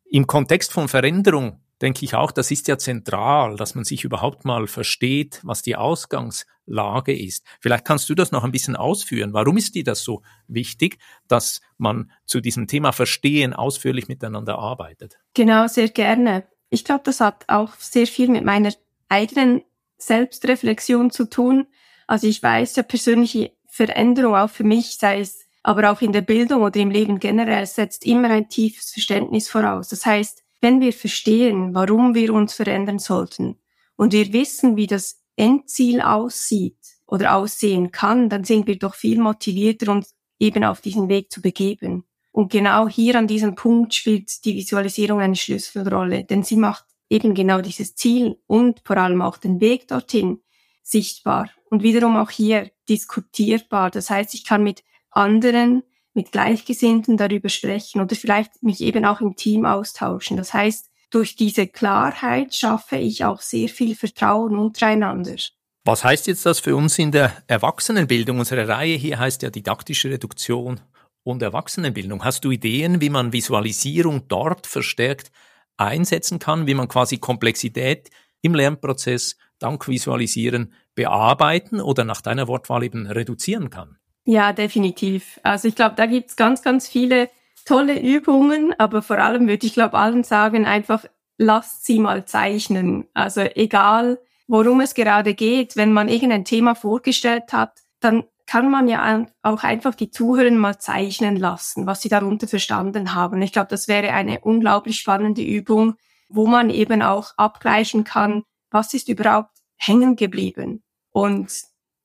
Im 0.04 0.26
Kontext 0.26 0.72
von 0.72 0.88
Veränderung 0.88 1.60
denke 1.80 2.04
ich 2.04 2.14
auch, 2.14 2.30
das 2.30 2.50
ist 2.50 2.68
ja 2.68 2.78
zentral, 2.78 3.56
dass 3.56 3.75
man 3.75 3.84
sich 3.84 4.04
überhaupt 4.04 4.44
mal 4.44 4.66
versteht, 4.66 5.40
was 5.42 5.62
die 5.62 5.76
Ausgangslage 5.76 7.16
ist. 7.18 7.44
Vielleicht 7.60 7.84
kannst 7.84 8.08
du 8.08 8.14
das 8.14 8.32
noch 8.32 8.44
ein 8.44 8.52
bisschen 8.52 8.76
ausführen. 8.76 9.32
Warum 9.32 9.56
ist 9.56 9.75
dir 9.75 9.84
das 9.84 10.02
so 10.02 10.22
wichtig, 10.46 10.99
dass 11.28 11.60
man 11.78 12.10
zu 12.26 12.40
diesem 12.40 12.66
Thema 12.66 12.92
Verstehen 12.92 13.52
ausführlich 13.54 14.08
miteinander 14.08 14.58
arbeitet? 14.58 15.18
Genau, 15.34 15.66
sehr 15.66 15.88
gerne. 15.88 16.44
Ich 16.68 16.84
glaube, 16.84 17.02
das 17.04 17.20
hat 17.20 17.44
auch 17.49 17.75
sehr 17.78 18.06
viel 18.06 18.28
mit 18.28 18.44
meiner 18.44 18.72
eigenen 19.08 19.62
Selbstreflexion 19.99 21.10
zu 21.10 21.28
tun. 21.28 21.66
Also 22.06 22.26
ich 22.26 22.42
weiß 22.42 22.76
ja 22.76 22.82
persönliche 22.82 23.52
Veränderung 23.66 24.34
auch 24.34 24.50
für 24.50 24.64
mich, 24.64 24.96
sei 24.99 25.20
es 25.20 25.46
aber 25.62 25.90
auch 25.90 26.00
in 26.00 26.12
der 26.12 26.22
Bildung 26.22 26.62
oder 26.62 26.80
im 26.80 26.90
Leben 26.90 27.18
generell, 27.18 27.66
setzt 27.66 28.06
immer 28.06 28.30
ein 28.30 28.49
tiefes 28.49 28.92
Verständnis 28.92 29.49
voraus. 29.49 29.88
Das 29.88 30.06
heißt, 30.06 30.42
wenn 30.61 30.81
wir 30.81 30.93
verstehen, 30.93 31.75
warum 31.75 32.14
wir 32.14 32.33
uns 32.35 32.55
verändern 32.55 32.99
sollten 32.99 33.57
und 33.97 34.12
wir 34.12 34.33
wissen, 34.33 34.76
wie 34.76 34.87
das 34.87 35.23
Endziel 35.37 36.00
aussieht 36.00 36.79
oder 37.07 37.35
aussehen 37.35 37.90
kann, 37.90 38.29
dann 38.29 38.45
sind 38.45 38.67
wir 38.67 38.79
doch 38.79 38.95
viel 38.95 39.21
motivierter, 39.21 39.93
uns 39.93 40.14
eben 40.38 40.64
auf 40.64 40.81
diesen 40.81 41.09
Weg 41.09 41.33
zu 41.33 41.40
begeben. 41.40 42.05
Und 42.33 42.52
genau 42.52 42.88
hier 42.88 43.17
an 43.17 43.26
diesem 43.26 43.55
Punkt 43.55 43.95
spielt 43.95 44.45
die 44.45 44.55
Visualisierung 44.55 45.21
eine 45.21 45.37
Schlüsselrolle, 45.37 46.25
denn 46.25 46.43
sie 46.43 46.57
macht 46.57 46.85
eben 47.09 47.35
genau 47.35 47.61
dieses 47.61 47.97
Ziel 47.97 48.37
und 48.47 48.81
vor 48.85 48.97
allem 48.97 49.21
auch 49.21 49.37
den 49.37 49.61
Weg 49.61 49.88
dorthin 49.88 50.40
sichtbar 50.83 51.50
und 51.71 51.83
wiederum 51.83 52.17
auch 52.17 52.31
hier 52.31 52.71
diskutierbar. 52.88 53.90
Das 53.90 54.11
heißt, 54.11 54.35
ich 54.35 54.45
kann 54.45 54.62
mit 54.62 54.85
anderen 55.11 55.83
mit 56.14 56.33
Gleichgesinnten 56.33 57.17
darüber 57.17 57.49
sprechen 57.49 58.00
oder 58.00 58.17
vielleicht 58.17 58.62
mich 58.62 58.81
eben 58.81 59.05
auch 59.05 59.21
im 59.21 59.37
Team 59.37 59.64
austauschen. 59.64 60.37
Das 60.37 60.52
heißt, 60.52 60.90
durch 61.11 61.37
diese 61.37 61.67
Klarheit 61.67 62.55
schaffe 62.55 62.97
ich 62.97 63.25
auch 63.25 63.40
sehr 63.40 63.69
viel 63.69 63.95
Vertrauen 63.95 64.57
untereinander. 64.59 65.37
Was 65.85 66.05
heißt 66.05 66.26
jetzt 66.26 66.47
das 66.47 66.61
für 66.61 66.76
uns 66.76 66.99
in 66.99 67.11
der 67.11 67.33
Erwachsenenbildung? 67.47 68.38
Unsere 68.38 68.69
Reihe 68.69 68.97
hier 68.97 69.19
heißt 69.19 69.43
ja 69.43 69.50
didaktische 69.50 70.11
Reduktion 70.11 70.81
und 71.23 71.43
Erwachsenenbildung. 71.43 72.25
Hast 72.25 72.45
du 72.45 72.50
Ideen, 72.50 73.00
wie 73.00 73.11
man 73.11 73.33
Visualisierung 73.33 74.29
dort 74.29 74.67
verstärkt 74.67 75.31
einsetzen 75.76 76.38
kann, 76.38 76.67
wie 76.67 76.75
man 76.75 76.88
quasi 76.88 77.19
Komplexität 77.19 78.11
im 78.43 78.55
Lernprozess 78.55 79.37
dank 79.59 79.88
Visualisieren 79.88 80.75
bearbeiten 80.95 81.81
oder 81.81 82.05
nach 82.05 82.21
deiner 82.21 82.47
Wortwahl 82.49 82.85
eben 82.85 83.07
reduzieren 83.07 83.71
kann? 83.71 84.00
Ja, 84.24 84.52
definitiv. 84.52 85.40
Also 85.42 85.68
ich 85.68 85.74
glaube, 85.74 85.94
da 85.96 86.06
gibt's 86.06 86.36
ganz, 86.36 86.62
ganz 86.62 86.86
viele 86.86 87.30
tolle 87.64 88.00
Übungen, 88.00 88.74
aber 88.78 89.02
vor 89.02 89.18
allem 89.18 89.48
würde 89.48 89.66
ich 89.66 89.74
glaube 89.74 89.96
allen 89.98 90.24
sagen, 90.24 90.66
einfach 90.66 91.04
lasst 91.38 91.86
sie 91.86 91.98
mal 91.98 92.26
zeichnen. 92.26 93.06
Also 93.14 93.40
egal, 93.40 94.18
worum 94.46 94.80
es 94.80 94.94
gerade 94.94 95.34
geht, 95.34 95.76
wenn 95.76 95.92
man 95.92 96.08
irgendein 96.08 96.44
Thema 96.44 96.74
vorgestellt 96.74 97.52
hat, 97.52 97.80
dann 98.00 98.24
kann 98.46 98.70
man 98.70 98.88
ja 98.88 99.26
auch 99.42 99.62
einfach 99.62 99.94
die 99.94 100.10
Zuhörer 100.10 100.50
mal 100.50 100.78
zeichnen 100.78 101.36
lassen, 101.36 101.86
was 101.86 102.02
sie 102.02 102.08
darunter 102.08 102.48
verstanden 102.48 103.14
haben. 103.14 103.40
Ich 103.42 103.52
glaube, 103.52 103.68
das 103.68 103.86
wäre 103.86 104.12
eine 104.12 104.40
unglaublich 104.40 104.98
spannende 104.98 105.42
Übung, 105.42 105.94
wo 106.28 106.46
man 106.46 106.68
eben 106.68 107.00
auch 107.00 107.32
abgleichen 107.36 108.02
kann, 108.04 108.42
was 108.70 108.92
ist 108.92 109.08
überhaupt 109.08 109.56
hängen 109.76 110.16
geblieben. 110.16 110.82
Und 111.12 111.48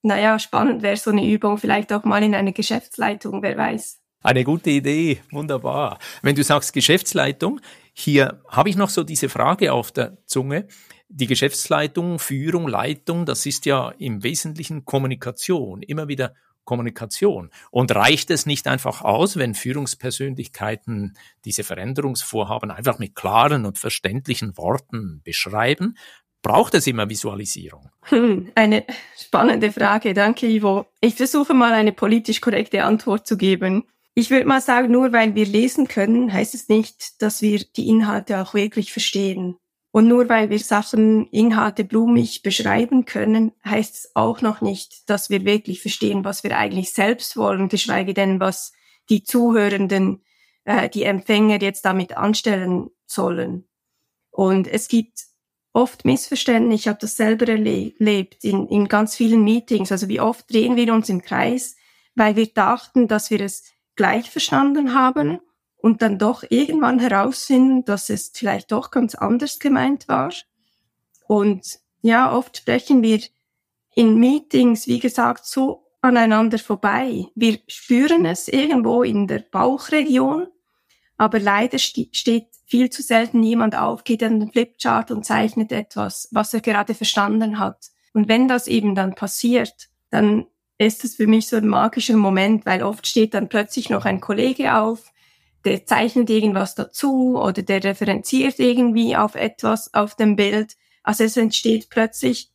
naja, 0.06 0.40
spannend 0.40 0.84
wäre 0.84 0.98
so 0.98 1.12
eine 1.12 1.26
Übung, 1.28 1.58
vielleicht 1.58 1.92
auch 1.92 2.04
mal 2.04 2.24
in 2.24 2.36
einer 2.36 2.52
Geschäftsleitung, 2.52 3.42
wer 3.42 3.58
weiß. 3.58 4.00
Eine 4.22 4.44
gute 4.44 4.70
Idee, 4.70 5.22
wunderbar. 5.32 6.00
Wenn 6.22 6.36
du 6.36 6.44
sagst 6.44 6.74
Geschäftsleitung, 6.74 7.60
hier 7.94 8.42
habe 8.48 8.70
ich 8.70 8.76
noch 8.76 8.90
so 8.90 9.04
diese 9.04 9.30
Frage 9.30 9.74
auf 9.74 9.92
der 9.92 10.18
Zunge. 10.26 10.68
Die 11.10 11.28
Geschäftsleitung, 11.28 12.20
Führung, 12.20 12.68
Leitung, 12.68 13.26
das 13.26 13.46
ist 13.46 13.66
ja 13.66 13.90
im 13.98 14.24
Wesentlichen 14.24 14.86
Kommunikation, 14.86 15.82
immer 15.82 16.08
wieder 16.08 16.34
Kommunikation. 16.66 17.52
Und 17.72 17.94
reicht 17.96 18.32
es 18.32 18.46
nicht 18.46 18.68
einfach 18.68 19.02
aus, 19.02 19.38
wenn 19.38 19.54
Führungspersönlichkeiten 19.54 21.16
diese 21.46 21.64
Veränderungsvorhaben 21.64 22.72
einfach 22.72 23.00
mit 23.00 23.16
klaren 23.16 23.66
und 23.66 23.78
verständlichen 23.78 24.58
Worten 24.58 25.22
beschreiben, 25.24 25.98
Braucht 26.46 26.76
es 26.76 26.86
immer 26.86 27.10
Visualisierung? 27.10 27.90
Hm, 28.04 28.52
eine 28.56 28.86
spannende 29.18 29.72
Frage. 29.72 30.14
Danke, 30.14 30.46
Ivo. 30.46 30.86
Ich 31.02 31.16
versuche 31.16 31.56
mal 31.56 31.74
eine 31.74 31.92
politisch 31.92 32.40
korrekte 32.40 32.84
Antwort 32.84 33.26
zu 33.26 33.36
geben. 33.36 33.86
Ich 34.14 34.30
würde 34.30 34.46
mal 34.46 34.62
sagen, 34.62 34.92
nur 34.92 35.12
weil 35.12 35.34
wir 35.34 35.48
lesen 35.48 35.88
können, 35.88 36.32
heißt 36.32 36.54
es 36.54 36.70
nicht, 36.70 37.20
dass 37.24 37.42
wir 37.42 37.66
die 37.76 37.88
Inhalte 37.88 38.40
auch 38.40 38.54
wirklich 38.54 38.94
verstehen. 38.94 39.58
Und 39.90 40.08
nur 40.08 40.30
weil 40.30 40.52
wir 40.52 40.60
Sachen, 40.60 41.26
Inhalte 41.32 41.84
blumig 41.84 42.44
beschreiben 42.44 43.06
können, 43.06 43.52
heißt 43.66 43.96
es 43.96 44.12
auch 44.14 44.42
noch 44.42 44.62
nicht, 44.62 45.10
dass 45.10 45.32
wir 45.32 45.46
wirklich 45.46 45.82
verstehen, 45.82 46.26
was 46.26 46.44
wir 46.44 46.56
eigentlich 46.56 46.94
selbst 46.94 47.38
wollen, 47.38 47.70
geschweige 47.70 48.14
denn, 48.14 48.40
was 48.40 48.72
die 49.10 49.24
Zuhörenden, 49.24 50.22
äh, 50.64 50.90
die 50.90 51.06
Empfänger 51.06 51.60
jetzt 51.60 51.86
damit 51.86 52.16
anstellen 52.16 52.92
sollen. 53.08 53.68
Und 54.30 54.68
es 54.68 54.90
gibt 54.90 55.26
oft 55.76 56.06
Missverständnis. 56.06 56.82
Ich 56.82 56.88
habe 56.88 57.00
das 57.02 57.18
selber 57.18 57.48
erlebt 57.50 58.44
in, 58.44 58.68
in 58.68 58.88
ganz 58.88 59.16
vielen 59.16 59.44
Meetings. 59.44 59.92
Also 59.92 60.08
wie 60.08 60.22
oft 60.22 60.52
drehen 60.52 60.78
wir 60.78 60.94
uns 60.94 61.10
im 61.10 61.22
Kreis, 61.22 61.76
weil 62.16 62.38
wir 62.38 62.48
dachten, 62.48 63.08
dass 63.08 63.30
wir 63.30 63.42
es 63.42 63.66
gleich 63.96 64.32
verstanden 64.32 64.94
haben 64.94 65.40
und 65.76 66.02
dann 66.02 66.18
doch 66.18 66.44
irgendwann 66.50 67.00
herausfinden, 67.00 67.84
dass 67.84 68.10
es 68.10 68.32
vielleicht 68.34 68.72
doch 68.72 68.90
ganz 68.90 69.16
anders 69.16 69.60
gemeint 69.60 70.08
war. 70.08 70.32
Und 71.28 71.80
ja, 72.02 72.34
oft 72.34 72.58
sprechen 72.58 73.04
wir 73.04 73.20
in 73.96 74.16
Meetings, 74.16 74.88
wie 74.88 75.00
gesagt, 75.00 75.46
so 75.46 75.88
aneinander 76.02 76.58
vorbei. 76.58 77.26
Wir 77.36 77.60
spüren 77.68 78.26
es 78.26 78.48
irgendwo 78.48 79.04
in 79.04 79.28
der 79.28 79.40
Bauchregion, 79.40 80.48
aber 81.18 81.40
leider 81.40 81.80
steht 81.80 82.55
viel 82.66 82.90
zu 82.90 83.02
selten 83.02 83.44
jemand 83.44 83.76
auf, 83.76 84.04
geht 84.04 84.24
an 84.24 84.40
den 84.40 84.52
Flipchart 84.52 85.12
und 85.12 85.26
zeichnet 85.26 85.72
etwas, 85.72 86.28
was 86.32 86.54
er 86.54 86.62
gerade 86.62 86.94
verstanden 86.94 87.60
hat. 87.60 87.92
Und 88.14 88.28
wenn 88.28 88.48
das 88.48 88.68
eben 88.68 88.96
dann 88.96 89.16
passiert, 89.16 89.90
dann 90.10 90.46
ist 90.78 91.04
es 91.06 91.16
für 91.16 91.28
mich 91.28 91.48
so 91.48 91.58
ein 91.58 91.68
magischer 91.68 92.18
Moment, 92.18 92.66
weil 92.66 92.84
oft 92.84 93.08
steht 93.08 93.34
dann 93.34 93.50
plötzlich 93.50 93.90
noch 93.90 94.06
ein 94.06 94.20
Kollege 94.20 94.76
auf, 94.76 95.12
der 95.64 95.86
zeichnet 95.86 96.30
irgendwas 96.30 96.76
dazu 96.76 97.40
oder 97.40 97.62
der 97.62 97.84
referenziert 97.84 98.60
irgendwie 98.60 99.16
auf 99.16 99.36
etwas 99.36 99.94
auf 99.94 100.16
dem 100.16 100.36
Bild. 100.36 100.76
Also 101.04 101.24
es 101.24 101.38
entsteht 101.38 101.90
plötzlich 101.90 102.52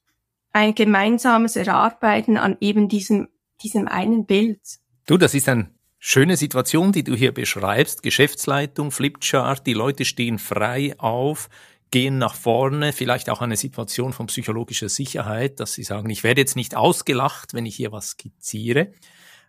ein 0.52 0.74
gemeinsames 0.74 1.56
Erarbeiten 1.56 2.36
an 2.36 2.56
eben 2.60 2.88
diesem, 2.88 3.28
diesem 3.62 3.88
einen 3.88 4.26
Bild. 4.26 4.60
Du, 5.06 5.16
das 5.16 5.34
ist 5.34 5.48
ein 5.48 5.74
Schöne 6.02 6.38
Situation, 6.38 6.92
die 6.92 7.04
du 7.04 7.14
hier 7.14 7.32
beschreibst. 7.32 8.02
Geschäftsleitung, 8.02 8.90
Flipchart, 8.90 9.66
die 9.66 9.74
Leute 9.74 10.06
stehen 10.06 10.38
frei 10.38 10.98
auf, 10.98 11.50
gehen 11.90 12.16
nach 12.16 12.34
vorne, 12.34 12.94
vielleicht 12.94 13.28
auch 13.28 13.42
eine 13.42 13.58
Situation 13.58 14.14
von 14.14 14.26
psychologischer 14.26 14.88
Sicherheit, 14.88 15.60
dass 15.60 15.74
sie 15.74 15.82
sagen, 15.82 16.08
ich 16.08 16.24
werde 16.24 16.40
jetzt 16.40 16.56
nicht 16.56 16.74
ausgelacht, 16.74 17.52
wenn 17.52 17.66
ich 17.66 17.76
hier 17.76 17.92
was 17.92 18.12
skizziere. 18.12 18.92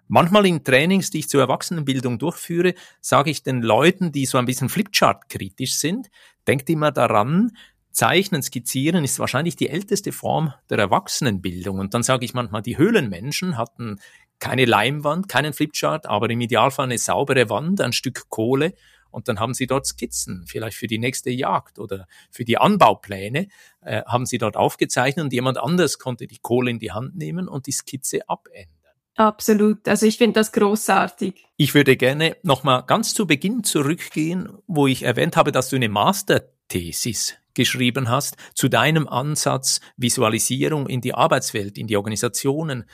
Manchmal 0.10 0.46
in 0.46 0.66
Trainings, 0.66 1.10
die 1.10 1.20
ich 1.20 1.30
zur 1.30 1.40
Erwachsenenbildung 1.40 2.20
durchführe, 2.20 2.74
sage 3.00 3.32
ich 3.32 3.44
den 3.44 3.62
Leuten, 3.62 4.12
die 4.12 4.26
so 4.26 4.38
ein 4.38 4.46
bisschen 4.46 4.68
Flipchart 4.68 5.30
kritisch 5.30 5.76
sind, 5.76 6.10
denkt 6.48 6.70
immer 6.70 6.92
daran, 6.92 7.54
Zeichnen, 7.92 8.42
Skizzieren 8.42 9.04
ist 9.04 9.20
wahrscheinlich 9.20 9.56
die 9.56 9.70
älteste 9.70 10.12
Form 10.12 10.54
der 10.70 10.80
Erwachsenenbildung. 10.80 11.80
Und 11.80 11.94
dann 11.94 12.04
sage 12.04 12.26
ich 12.26 12.34
manchmal, 12.34 12.62
die 12.62 12.78
Höhlenmenschen 12.78 13.58
hatten 13.58 14.00
keine 14.42 14.66
Leimwand, 14.66 15.30
keinen 15.30 15.54
Flipchart, 15.54 16.08
aber 16.08 16.30
im 16.30 16.42
Idealfall 16.42 16.86
eine 16.86 16.98
saubere 16.98 17.50
Wand, 17.50 17.80
ein 17.80 17.94
Stück 17.94 18.28
Kohle 18.28 18.74
und 19.12 19.28
dann 19.28 19.40
haben 19.40 19.54
sie 19.54 19.68
dort 19.68 19.86
Skizzen, 19.86 20.46
vielleicht 20.48 20.76
für 20.76 20.88
die 20.88 20.98
nächste 20.98 21.30
Jagd 21.30 21.80
oder 21.80 22.08
für 22.32 22.44
die 22.44 22.58
Anbaupläne, 22.58 23.48
äh, 23.82 24.04
haben 24.06 24.26
sie 24.26 24.38
dort 24.38 24.58
aufgezeichnet 24.58 25.24
und 25.26 25.34
jemand 25.34 25.58
anders 25.58 26.00
konnte 26.00 26.28
die 26.28 26.40
Kohle 26.40 26.72
in 26.72 26.80
die 26.80 26.92
Hand 26.92 27.16
nehmen 27.16 27.48
und 27.48 27.68
die 27.68 27.72
Skizze 27.72 28.28
abändern. 28.28 28.68
Absolut. 29.16 29.88
Also 29.88 30.06
ich 30.06 30.18
finde 30.18 30.40
das 30.40 30.52
großartig. 30.52 31.46
Ich 31.58 31.76
würde 31.76 31.98
gerne 31.98 32.38
nochmal 32.44 32.84
ganz 32.88 33.14
zu 33.14 33.28
Beginn 33.28 33.64
zurückgehen, 33.64 34.50
wo 34.68 34.88
ich 34.88 35.04
erwähnt 35.04 35.36
habe, 35.36 35.52
dass 35.52 35.70
du 35.70 35.76
eine 35.76 35.90
Masterthesis 35.90 37.36
geschrieben 37.54 38.10
hast 38.10 38.38
zu 38.56 38.70
deinem 38.70 39.10
Ansatz, 39.10 39.82
Visualisierung 39.98 40.88
in 40.88 41.02
die 41.02 41.14
Arbeitswelt, 41.14 41.78
in 41.78 41.88
die 41.88 41.98
Organisationen 41.98 42.86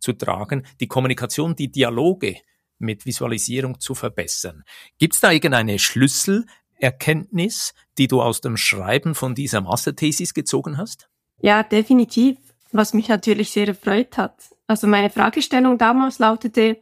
zu 0.00 0.12
tragen, 0.12 0.66
die 0.80 0.88
Kommunikation, 0.88 1.54
die 1.54 1.70
Dialoge 1.70 2.36
mit 2.78 3.06
Visualisierung 3.06 3.78
zu 3.78 3.94
verbessern. 3.94 4.64
Gibt 4.98 5.14
es 5.14 5.20
da 5.20 5.30
irgendeine 5.30 5.78
Schlüsselerkenntnis, 5.78 7.74
die 7.98 8.08
du 8.08 8.22
aus 8.22 8.40
dem 8.40 8.56
Schreiben 8.56 9.14
von 9.14 9.34
dieser 9.34 9.60
Masterthesis 9.60 10.34
gezogen 10.34 10.78
hast? 10.78 11.08
Ja, 11.40 11.62
definitiv, 11.62 12.38
was 12.72 12.94
mich 12.94 13.08
natürlich 13.08 13.50
sehr 13.50 13.68
erfreut 13.68 14.16
hat. 14.16 14.50
Also 14.66 14.86
meine 14.86 15.10
Fragestellung 15.10 15.78
damals 15.78 16.18
lautete 16.18 16.78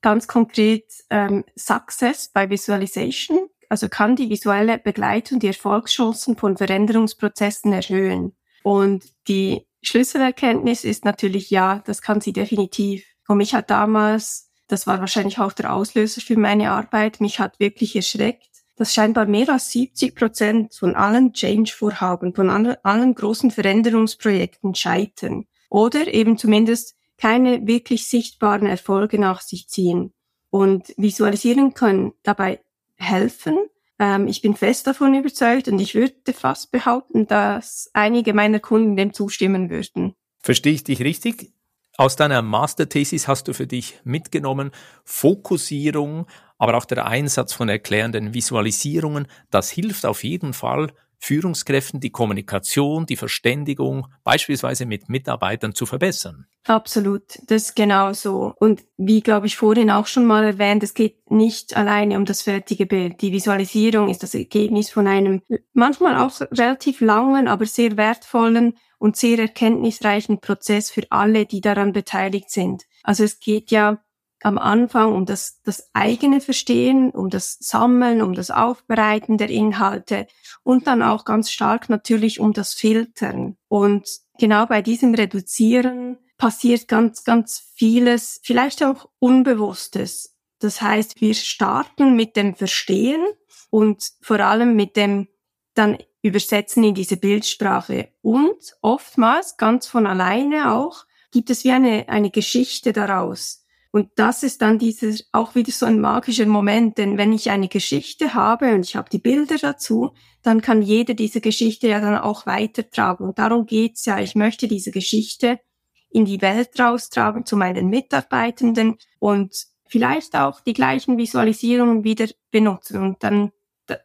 ganz 0.00 0.26
konkret 0.26 0.84
ähm, 1.10 1.44
Success 1.56 2.28
by 2.28 2.50
Visualization, 2.50 3.48
also 3.68 3.88
kann 3.88 4.16
die 4.16 4.28
visuelle 4.28 4.78
Begleitung 4.78 5.38
die 5.38 5.46
Erfolgschancen 5.46 6.36
von 6.36 6.56
Veränderungsprozessen 6.56 7.72
erhöhen. 7.72 8.36
Und 8.62 9.04
die 9.28 9.66
Schlüsselerkenntnis 9.82 10.84
ist 10.84 11.04
natürlich 11.04 11.50
ja, 11.50 11.82
das 11.84 12.02
kann 12.02 12.20
sie 12.20 12.32
definitiv. 12.32 13.04
Und 13.28 13.38
mich 13.38 13.54
hat 13.54 13.70
damals 13.70 14.52
das 14.72 14.86
war 14.86 15.00
wahrscheinlich 15.00 15.38
auch 15.38 15.52
der 15.52 15.74
Auslöser 15.74 16.22
für 16.22 16.38
meine 16.38 16.70
Arbeit. 16.70 17.20
Mich 17.20 17.38
hat 17.40 17.60
wirklich 17.60 17.94
erschreckt, 17.94 18.48
dass 18.76 18.94
scheinbar 18.94 19.26
mehr 19.26 19.50
als 19.50 19.70
70 19.70 20.14
Prozent 20.14 20.74
von 20.74 20.96
allen 20.96 21.34
Change-Vorhaben, 21.34 22.34
von 22.34 22.48
allen 22.48 23.14
großen 23.14 23.50
Veränderungsprojekten 23.50 24.74
scheitern 24.74 25.44
oder 25.68 26.06
eben 26.06 26.38
zumindest 26.38 26.96
keine 27.18 27.66
wirklich 27.66 28.08
sichtbaren 28.08 28.66
Erfolge 28.66 29.18
nach 29.18 29.42
sich 29.42 29.68
ziehen. 29.68 30.14
Und 30.48 30.94
visualisieren 30.96 31.74
können 31.74 32.12
dabei 32.22 32.60
helfen. 32.96 33.58
Ähm, 34.02 34.26
ich 34.26 34.42
bin 34.42 34.56
fest 34.56 34.88
davon 34.88 35.14
überzeugt 35.14 35.68
und 35.68 35.78
ich 35.78 35.94
würde 35.94 36.32
fast 36.32 36.72
behaupten, 36.72 37.28
dass 37.28 37.88
einige 37.92 38.34
meiner 38.34 38.58
Kunden 38.58 38.96
dem 38.96 39.12
zustimmen 39.12 39.70
würden. 39.70 40.14
Verstehe 40.40 40.72
ich 40.72 40.82
dich 40.82 41.00
richtig? 41.02 41.52
Aus 41.96 42.16
deiner 42.16 42.42
Masterthesis 42.42 43.28
hast 43.28 43.46
du 43.46 43.54
für 43.54 43.68
dich 43.68 44.00
mitgenommen, 44.02 44.72
Fokussierung, 45.04 46.26
aber 46.58 46.76
auch 46.76 46.84
der 46.84 47.06
Einsatz 47.06 47.52
von 47.52 47.68
erklärenden 47.68 48.34
Visualisierungen, 48.34 49.28
das 49.50 49.70
hilft 49.70 50.04
auf 50.04 50.24
jeden 50.24 50.52
Fall, 50.52 50.88
Führungskräften 51.24 52.00
die 52.00 52.10
Kommunikation, 52.10 53.06
die 53.06 53.16
Verständigung 53.16 54.08
beispielsweise 54.24 54.86
mit 54.86 55.08
Mitarbeitern 55.08 55.72
zu 55.72 55.86
verbessern. 55.86 56.46
Absolut, 56.64 57.22
das 57.46 57.62
ist 57.62 57.76
genau 57.76 58.12
so. 58.12 58.54
Und 58.58 58.82
wie, 58.96 59.20
glaube 59.20 59.46
ich, 59.46 59.56
vorhin 59.56 59.92
auch 59.92 60.08
schon 60.08 60.26
mal 60.26 60.42
erwähnt, 60.42 60.82
es 60.82 60.94
geht 60.94 61.30
nicht 61.30 61.76
alleine 61.76 62.16
um 62.16 62.24
das 62.24 62.42
fertige 62.42 62.86
Bild. 62.86 63.22
Die 63.22 63.30
Visualisierung 63.30 64.08
ist 64.08 64.24
das 64.24 64.34
Ergebnis 64.34 64.90
von 64.90 65.06
einem 65.06 65.42
manchmal 65.72 66.16
auch 66.16 66.40
relativ 66.40 67.00
langen, 67.00 67.46
aber 67.46 67.66
sehr 67.66 67.96
wertvollen 67.96 68.76
und 68.98 69.16
sehr 69.16 69.38
erkenntnisreichen 69.38 70.40
Prozess 70.40 70.90
für 70.90 71.02
alle, 71.10 71.46
die 71.46 71.60
daran 71.60 71.92
beteiligt 71.92 72.50
sind. 72.50 72.82
Also 73.04 73.22
es 73.22 73.38
geht 73.38 73.70
ja 73.70 74.02
am 74.44 74.58
Anfang 74.58 75.12
um 75.12 75.26
das, 75.26 75.60
das 75.62 75.90
eigene 75.92 76.40
Verstehen, 76.40 77.10
um 77.10 77.30
das 77.30 77.58
Sammeln, 77.60 78.22
um 78.22 78.34
das 78.34 78.50
Aufbereiten 78.50 79.38
der 79.38 79.50
Inhalte 79.50 80.26
und 80.62 80.86
dann 80.86 81.02
auch 81.02 81.24
ganz 81.24 81.50
stark 81.50 81.88
natürlich 81.88 82.40
um 82.40 82.52
das 82.52 82.74
Filtern. 82.74 83.56
Und 83.68 84.08
genau 84.38 84.66
bei 84.66 84.82
diesem 84.82 85.14
Reduzieren 85.14 86.18
passiert 86.38 86.88
ganz, 86.88 87.24
ganz 87.24 87.62
vieles, 87.74 88.40
vielleicht 88.42 88.82
auch 88.82 89.08
Unbewusstes. 89.18 90.36
Das 90.58 90.82
heißt, 90.82 91.20
wir 91.20 91.34
starten 91.34 92.16
mit 92.16 92.36
dem 92.36 92.54
Verstehen 92.54 93.24
und 93.70 94.12
vor 94.20 94.40
allem 94.40 94.76
mit 94.76 94.96
dem 94.96 95.28
dann 95.74 95.98
übersetzen 96.22 96.84
in 96.84 96.94
diese 96.94 97.16
Bildsprache. 97.16 98.08
Und 98.22 98.76
oftmals, 98.80 99.56
ganz 99.56 99.86
von 99.86 100.06
alleine 100.06 100.72
auch, 100.72 101.04
gibt 101.32 101.50
es 101.50 101.64
wie 101.64 101.72
eine, 101.72 102.08
eine 102.08 102.30
Geschichte 102.30 102.92
daraus. 102.92 103.61
Und 103.92 104.08
das 104.16 104.42
ist 104.42 104.62
dann 104.62 104.78
dieser, 104.78 105.22
auch 105.32 105.54
wieder 105.54 105.70
so 105.70 105.84
ein 105.84 106.00
magischer 106.00 106.46
Moment, 106.46 106.96
denn 106.96 107.18
wenn 107.18 107.30
ich 107.30 107.50
eine 107.50 107.68
Geschichte 107.68 108.32
habe 108.32 108.74
und 108.74 108.86
ich 108.86 108.96
habe 108.96 109.10
die 109.10 109.18
Bilder 109.18 109.58
dazu, 109.58 110.14
dann 110.42 110.62
kann 110.62 110.80
jeder 110.80 111.12
diese 111.12 111.42
Geschichte 111.42 111.88
ja 111.88 112.00
dann 112.00 112.16
auch 112.16 112.46
weitertragen. 112.46 113.28
Und 113.28 113.38
darum 113.38 113.66
geht's 113.66 114.06
ja. 114.06 114.18
Ich 114.18 114.34
möchte 114.34 114.66
diese 114.66 114.92
Geschichte 114.92 115.60
in 116.08 116.24
die 116.24 116.40
Welt 116.40 116.70
raustragen 116.80 117.44
zu 117.44 117.56
meinen 117.58 117.88
Mitarbeitenden 117.88 118.96
und 119.18 119.66
vielleicht 119.86 120.36
auch 120.36 120.60
die 120.60 120.72
gleichen 120.72 121.18
Visualisierungen 121.18 122.02
wieder 122.02 122.28
benutzen. 122.50 123.02
Und 123.02 123.22
dann, 123.22 123.52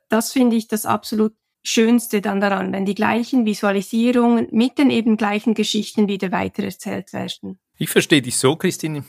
das 0.10 0.34
finde 0.34 0.58
ich 0.58 0.68
das 0.68 0.86
absolut 0.86 1.34
Schönste 1.64 2.20
dann 2.20 2.42
daran, 2.42 2.74
wenn 2.74 2.86
die 2.86 2.96
gleichen 2.96 3.46
Visualisierungen 3.46 4.48
mit 4.52 4.78
den 4.78 4.90
eben 4.90 5.16
gleichen 5.16 5.54
Geschichten 5.54 6.10
wieder 6.10 6.34
weitererzählt 6.34 7.14
werden. 7.14 7.60
Ich 7.78 7.90
verstehe 7.90 8.22
dich 8.22 8.38
so, 8.38 8.58
Christine. 8.58 9.06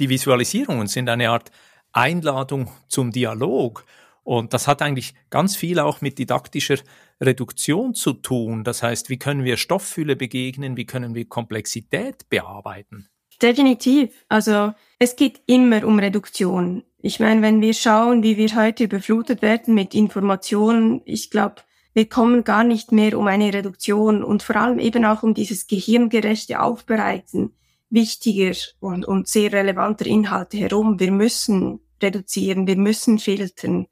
Die 0.00 0.08
Visualisierungen 0.08 0.86
sind 0.86 1.10
eine 1.10 1.28
Art 1.28 1.50
Einladung 1.92 2.70
zum 2.88 3.12
Dialog. 3.12 3.84
Und 4.24 4.54
das 4.54 4.66
hat 4.66 4.80
eigentlich 4.80 5.12
ganz 5.28 5.56
viel 5.56 5.78
auch 5.78 6.00
mit 6.00 6.18
didaktischer 6.18 6.78
Reduktion 7.20 7.94
zu 7.94 8.14
tun. 8.14 8.64
Das 8.64 8.82
heißt, 8.82 9.10
wie 9.10 9.18
können 9.18 9.44
wir 9.44 9.58
Stofffülle 9.58 10.16
begegnen? 10.16 10.78
Wie 10.78 10.86
können 10.86 11.14
wir 11.14 11.26
Komplexität 11.26 12.30
bearbeiten? 12.30 13.10
Definitiv. 13.42 14.24
Also 14.30 14.72
es 14.98 15.16
geht 15.16 15.42
immer 15.46 15.84
um 15.84 15.98
Reduktion. 15.98 16.82
Ich 17.02 17.20
meine, 17.20 17.42
wenn 17.42 17.60
wir 17.60 17.74
schauen, 17.74 18.22
wie 18.22 18.38
wir 18.38 18.54
heute 18.56 18.84
überflutet 18.84 19.42
werden 19.42 19.74
mit 19.74 19.94
Informationen, 19.94 21.02
ich 21.04 21.30
glaube, 21.30 21.56
wir 21.92 22.08
kommen 22.08 22.44
gar 22.44 22.64
nicht 22.64 22.90
mehr 22.90 23.18
um 23.18 23.26
eine 23.26 23.52
Reduktion 23.52 24.24
und 24.24 24.42
vor 24.42 24.56
allem 24.56 24.78
eben 24.78 25.04
auch 25.04 25.22
um 25.22 25.34
dieses 25.34 25.66
gehirngerechte 25.66 26.60
Aufbereiten 26.62 27.52
wichtiger 27.90 28.56
und, 28.78 29.04
und 29.04 29.28
sehr 29.28 29.52
relevanter 29.52 30.06
Inhalte 30.06 30.56
herum. 30.56 30.98
Wir 30.98 31.12
müssen 31.12 31.80
reduzieren, 32.02 32.66
wir 32.66 32.76
müssen 32.76 33.18
filtern. 33.18 33.86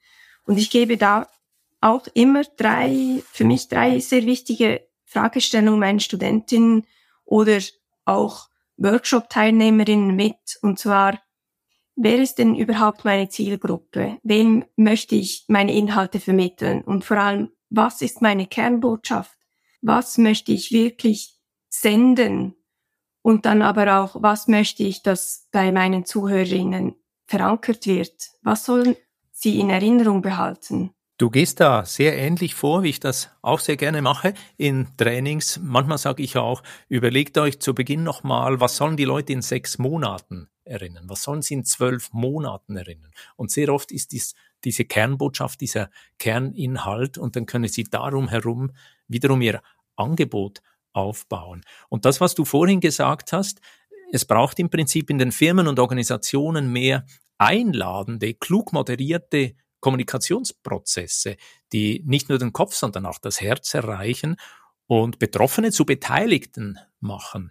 Und 0.47 0.57
ich 0.59 0.71
gebe 0.71 0.97
da 0.97 1.29
auch 1.81 2.07
immer 2.15 2.43
drei, 2.57 3.23
für 3.31 3.45
mich 3.45 3.69
drei 3.69 3.99
sehr 4.01 4.25
wichtige 4.25 4.89
Fragestellungen 5.05 5.81
meinen 5.81 6.01
Studentinnen 6.01 6.87
oder 7.25 7.59
auch 8.05 8.49
Workshop-Teilnehmerinnen 8.77 10.15
mit. 10.15 10.59
Und 10.63 10.79
zwar, 10.79 11.21
wer 11.97 12.21
ist 12.21 12.37
denn 12.37 12.55
überhaupt 12.55 13.05
meine 13.05 13.29
Zielgruppe? 13.29 14.19
Wem 14.23 14.65
möchte 14.77 15.15
ich 15.15 15.45
meine 15.49 15.75
Inhalte 15.75 16.21
vermitteln? 16.21 16.83
Und 16.83 17.05
vor 17.05 17.19
allem, 17.19 17.51
was 17.71 18.03
ist 18.03 18.23
meine 18.23 18.47
Kernbotschaft? 18.47 19.37
Was 19.83 20.19
möchte 20.19 20.53
ich 20.53 20.73
wirklich 20.73 21.37
senden? 21.69 22.55
Und 23.29 23.45
dann 23.45 23.61
aber 23.61 24.01
auch, 24.01 24.23
was 24.23 24.49
möchte 24.49 24.85
ich, 24.85 25.03
dass 25.03 25.49
bei 25.53 25.71
meinen 25.71 26.07
Zuhörerinnen 26.07 26.95
verankert 27.27 27.85
wird? 27.85 28.31
Was 28.41 28.64
sollen 28.64 28.97
sie 29.33 29.61
in 29.61 29.69
Erinnerung 29.69 30.23
behalten? 30.23 30.93
Du 31.19 31.29
gehst 31.29 31.61
da 31.61 31.85
sehr 31.85 32.17
ähnlich 32.17 32.55
vor, 32.55 32.85
wie 32.85 32.88
ich 32.88 33.01
das 33.01 33.29
auch 33.43 33.61
sehr 33.61 33.77
gerne 33.77 34.01
mache 34.01 34.33
in 34.57 34.87
Trainings. 34.97 35.61
Manchmal 35.62 35.99
sage 35.99 36.23
ich 36.23 36.38
auch, 36.38 36.62
überlegt 36.88 37.37
euch 37.37 37.61
zu 37.61 37.75
Beginn 37.75 38.03
nochmal, 38.03 38.61
was 38.61 38.79
sollen 38.79 38.97
die 38.97 39.05
Leute 39.05 39.35
in 39.35 39.43
sechs 39.43 39.77
Monaten 39.77 40.49
erinnern? 40.64 41.05
Was 41.09 41.23
sollen 41.23 41.43
sie 41.43 41.53
in 41.53 41.67
zwölf 41.67 42.11
Monaten 42.14 42.79
erinnern? 42.79 43.11
Und 43.37 43.51
sehr 43.51 43.69
oft 43.69 43.93
ist 43.93 44.12
dies 44.12 44.37
diese 44.64 44.87
Kernbotschaft, 44.87 45.61
dieser 45.61 45.91
Kerninhalt 46.19 47.19
und 47.19 47.37
dann 47.37 47.45
können 47.45 47.69
Sie 47.69 47.85
darum 47.85 48.29
herum 48.29 48.73
wiederum 49.07 49.43
Ihr 49.43 49.61
Angebot 49.97 50.62
aufbauen. 50.99 51.63
Und 51.89 52.05
das, 52.05 52.21
was 52.21 52.35
du 52.35 52.45
vorhin 52.45 52.81
gesagt 52.81 53.33
hast, 53.33 53.61
es 54.13 54.25
braucht 54.25 54.59
im 54.59 54.71
Prinzip 54.71 55.11
in 55.11 55.19
den 55.19 55.33
Firmen 55.33 55.69
und 55.69 55.79
Organisationen 55.79 56.73
mehr 56.73 57.05
einladende, 57.39 58.35
klug 58.35 58.73
moderierte 58.73 59.55
Kommunikationsprozesse, 59.81 61.37
die 61.73 62.03
nicht 62.05 62.29
nur 62.29 62.39
den 62.39 62.53
Kopf, 62.53 62.75
sondern 62.75 63.07
auch 63.07 63.19
das 63.19 63.41
Herz 63.41 63.75
erreichen 63.75 64.37
und 64.87 65.19
Betroffene 65.19 65.71
zu 65.71 65.85
Beteiligten 65.85 66.79
machen. 67.01 67.51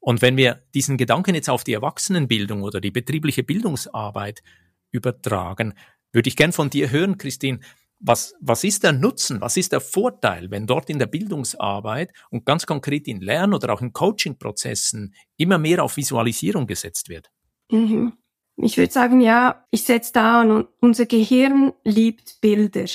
Und 0.00 0.22
wenn 0.22 0.36
wir 0.36 0.62
diesen 0.74 0.96
Gedanken 0.96 1.34
jetzt 1.34 1.50
auf 1.50 1.64
die 1.64 1.74
Erwachsenenbildung 1.74 2.62
oder 2.62 2.80
die 2.80 2.92
betriebliche 2.92 3.42
Bildungsarbeit 3.42 4.42
übertragen, 4.90 5.74
würde 6.12 6.28
ich 6.28 6.36
gern 6.36 6.52
von 6.52 6.70
dir 6.70 6.90
hören, 6.90 7.18
Christine. 7.18 7.60
Was, 8.00 8.34
was 8.40 8.62
ist 8.62 8.84
der 8.84 8.92
Nutzen, 8.92 9.40
was 9.40 9.56
ist 9.56 9.72
der 9.72 9.80
Vorteil, 9.80 10.50
wenn 10.50 10.66
dort 10.66 10.88
in 10.88 11.00
der 11.00 11.06
Bildungsarbeit 11.06 12.12
und 12.30 12.46
ganz 12.46 12.64
konkret 12.64 13.08
in 13.08 13.20
Lern- 13.20 13.54
oder 13.54 13.72
auch 13.72 13.80
in 13.80 13.92
Coaching-Prozessen 13.92 15.14
immer 15.36 15.58
mehr 15.58 15.82
auf 15.82 15.96
Visualisierung 15.96 16.66
gesetzt 16.66 17.08
wird? 17.08 17.30
Mhm. 17.70 18.12
Ich 18.56 18.76
würde 18.76 18.92
sagen, 18.92 19.20
ja, 19.20 19.64
ich 19.70 19.84
setze 19.84 20.12
da 20.12 20.40
an, 20.40 20.66
unser 20.80 21.06
Gehirn 21.06 21.72
liebt 21.84 22.40
Bilder. 22.40 22.86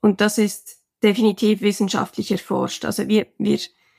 Und 0.00 0.20
das 0.20 0.38
ist 0.38 0.78
definitiv 1.02 1.60
wissenschaftlich 1.60 2.30
erforscht. 2.30 2.84
Also 2.84 3.06
wir, 3.08 3.26
wir, 3.38 3.58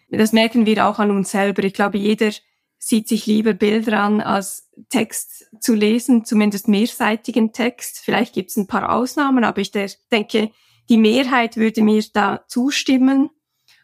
das 0.09 0.33
merken 0.33 0.65
wir 0.65 0.85
auch 0.85 0.99
an 0.99 1.11
uns 1.11 1.31
selber. 1.31 1.63
Ich 1.63 1.73
glaube, 1.73 1.97
jeder 1.97 2.31
sieht 2.79 3.09
sich 3.09 3.25
lieber 3.25 3.53
Bilder 3.53 3.99
an, 4.01 4.21
als 4.21 4.69
Text 4.87 5.47
zu 5.59 5.75
lesen, 5.75 6.23
zumindest 6.23 6.69
mehrseitigen 6.69 7.51
Text. 7.51 7.99
Vielleicht 7.99 8.33
gibt 8.33 8.49
es 8.49 8.57
ein 8.57 8.67
paar 8.67 8.91
Ausnahmen, 8.91 9.43
aber 9.43 9.59
ich 9.59 9.71
denke, 9.71 10.51
die 10.87 10.97
Mehrheit 10.97 11.57
würde 11.57 11.83
mir 11.83 12.03
da 12.13 12.45
zustimmen. 12.47 13.29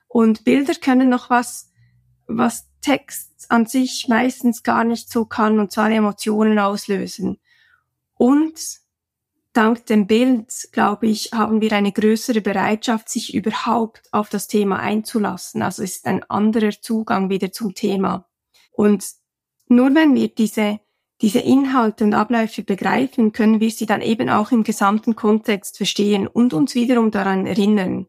Und 0.08 0.46
Bilder 0.46 0.74
können 0.76 1.10
noch 1.10 1.30
was, 1.30 1.70
was 2.26 2.70
Text 2.82 3.48
an 3.50 3.66
sich 3.66 4.08
meistens 4.08 4.64
gar 4.64 4.86
nicht 4.86 5.12
so 5.12 5.26
kann, 5.26 5.60
und 5.60 5.72
zwar 5.72 5.92
Emotionen 5.92 6.58
auslösen. 6.58 7.38
Und 8.16 8.60
dank 9.52 9.86
dem 9.88 10.08
Bild, 10.08 10.70
glaube 10.72 11.08
ich, 11.08 11.32
haben 11.34 11.60
wir 11.60 11.74
eine 11.74 11.92
größere 11.92 12.42
Bereitschaft, 12.42 13.10
sich 13.10 13.34
überhaupt 13.34 14.08
auf 14.14 14.30
das 14.30 14.48
Thema 14.48 14.80
einzulassen. 14.80 15.62
Also 15.62 15.84
es 15.84 15.98
ist 15.98 16.06
ein 16.06 16.24
anderer 16.24 16.72
Zugang 16.82 17.30
wieder 17.30 17.52
zum 17.52 17.76
Thema. 17.76 18.26
Und 18.76 19.06
nur 19.68 19.94
wenn 19.96 20.16
wir 20.16 20.28
diese, 20.28 20.80
diese 21.22 21.40
Inhalte 21.40 22.04
und 22.04 22.14
Abläufe 22.14 22.64
begreifen, 22.64 23.32
können 23.32 23.60
wir 23.60 23.72
sie 23.72 23.86
dann 23.86 24.02
eben 24.02 24.30
auch 24.30 24.52
im 24.52 24.64
gesamten 24.64 25.16
Kontext 25.16 25.78
verstehen 25.78 26.28
und 26.28 26.54
uns 26.54 26.76
wiederum 26.76 27.12
daran 27.12 27.46
erinnern. 27.46 28.08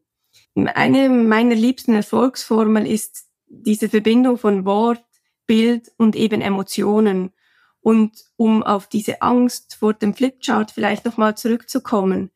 Eine 0.55 1.09
meiner 1.09 1.55
liebsten 1.55 1.95
Erfolgsformel 1.95 2.87
ist 2.87 3.27
diese 3.47 3.89
Verbindung 3.89 4.39
von 4.39 4.65
Wort, 4.65 5.05
Bild 5.47 5.93
und 5.97 6.17
eben 6.17 6.41
Emotionen. 6.41 7.33
Und 7.81 8.25
um 8.37 8.63
auf 8.63 8.89
diese 8.89 9.23
Angst 9.23 9.77
vor 9.77 9.95
dem 9.95 10.13
Flipchart 10.13 10.73
vielleicht 10.73 11.05
nochmal 11.05 11.37
zurückzukommen, 11.37 12.31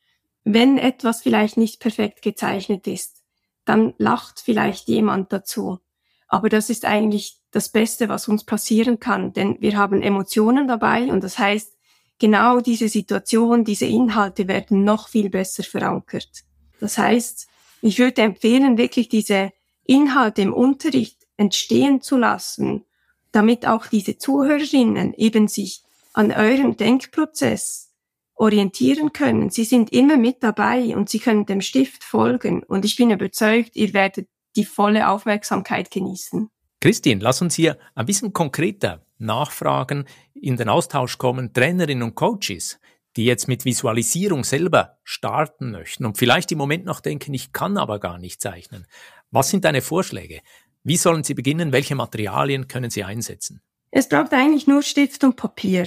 wenn 0.44 0.78
etwas 0.78 1.22
vielleicht 1.22 1.56
nicht 1.56 1.80
perfekt 1.80 2.22
gezeichnet 2.22 2.86
ist, 2.86 3.24
dann 3.64 3.94
lacht 3.98 4.40
vielleicht 4.40 4.88
jemand 4.88 5.32
dazu. 5.32 5.80
Aber 6.28 6.48
das 6.48 6.70
ist 6.70 6.84
eigentlich 6.84 7.39
das 7.50 7.68
Beste, 7.68 8.08
was 8.08 8.28
uns 8.28 8.44
passieren 8.44 9.00
kann, 9.00 9.32
denn 9.32 9.56
wir 9.60 9.76
haben 9.76 10.02
Emotionen 10.02 10.68
dabei 10.68 11.12
und 11.12 11.24
das 11.24 11.38
heißt, 11.38 11.76
genau 12.18 12.60
diese 12.60 12.88
Situation, 12.88 13.64
diese 13.64 13.86
Inhalte 13.86 14.46
werden 14.46 14.84
noch 14.84 15.08
viel 15.08 15.30
besser 15.30 15.62
verankert. 15.62 16.44
Das 16.78 16.96
heißt, 16.96 17.48
ich 17.82 17.98
würde 17.98 18.22
empfehlen, 18.22 18.78
wirklich 18.78 19.08
diese 19.08 19.52
Inhalte 19.84 20.42
im 20.42 20.52
Unterricht 20.52 21.26
entstehen 21.36 22.02
zu 22.02 22.16
lassen, 22.16 22.84
damit 23.32 23.66
auch 23.66 23.86
diese 23.86 24.18
Zuhörerinnen 24.18 25.14
eben 25.14 25.48
sich 25.48 25.82
an 26.12 26.30
eurem 26.30 26.76
Denkprozess 26.76 27.90
orientieren 28.34 29.12
können. 29.12 29.50
Sie 29.50 29.64
sind 29.64 29.92
immer 29.92 30.16
mit 30.16 30.42
dabei 30.42 30.96
und 30.96 31.08
sie 31.08 31.18
können 31.18 31.46
dem 31.46 31.60
Stift 31.60 32.04
folgen. 32.04 32.62
Und 32.62 32.84
ich 32.84 32.96
bin 32.96 33.10
überzeugt, 33.10 33.76
ihr 33.76 33.92
werdet 33.92 34.28
die 34.56 34.64
volle 34.64 35.08
Aufmerksamkeit 35.08 35.90
genießen. 35.90 36.50
Christine, 36.80 37.22
lass 37.22 37.42
uns 37.42 37.54
hier 37.54 37.78
ein 37.94 38.06
bisschen 38.06 38.32
konkreter 38.32 39.04
nachfragen, 39.18 40.06
in 40.34 40.56
den 40.56 40.70
Austausch 40.70 41.18
kommen, 41.18 41.52
Trainerinnen 41.52 42.02
und 42.02 42.14
Coaches, 42.14 42.80
die 43.16 43.24
jetzt 43.24 43.48
mit 43.48 43.64
Visualisierung 43.64 44.44
selber 44.44 44.98
starten 45.04 45.72
möchten 45.72 46.06
und 46.06 46.16
vielleicht 46.16 46.52
im 46.52 46.58
Moment 46.58 46.86
noch 46.86 47.00
denken, 47.00 47.34
ich 47.34 47.52
kann 47.52 47.76
aber 47.76 47.98
gar 47.98 48.18
nicht 48.18 48.40
zeichnen. 48.40 48.86
Was 49.30 49.50
sind 49.50 49.64
deine 49.64 49.82
Vorschläge? 49.82 50.40
Wie 50.82 50.96
sollen 50.96 51.22
sie 51.24 51.34
beginnen? 51.34 51.72
Welche 51.72 51.94
Materialien 51.94 52.66
können 52.66 52.90
sie 52.90 53.04
einsetzen? 53.04 53.60
Es 53.90 54.08
braucht 54.08 54.32
eigentlich 54.32 54.66
nur 54.66 54.82
Stift 54.82 55.22
und 55.24 55.36
Papier. 55.36 55.86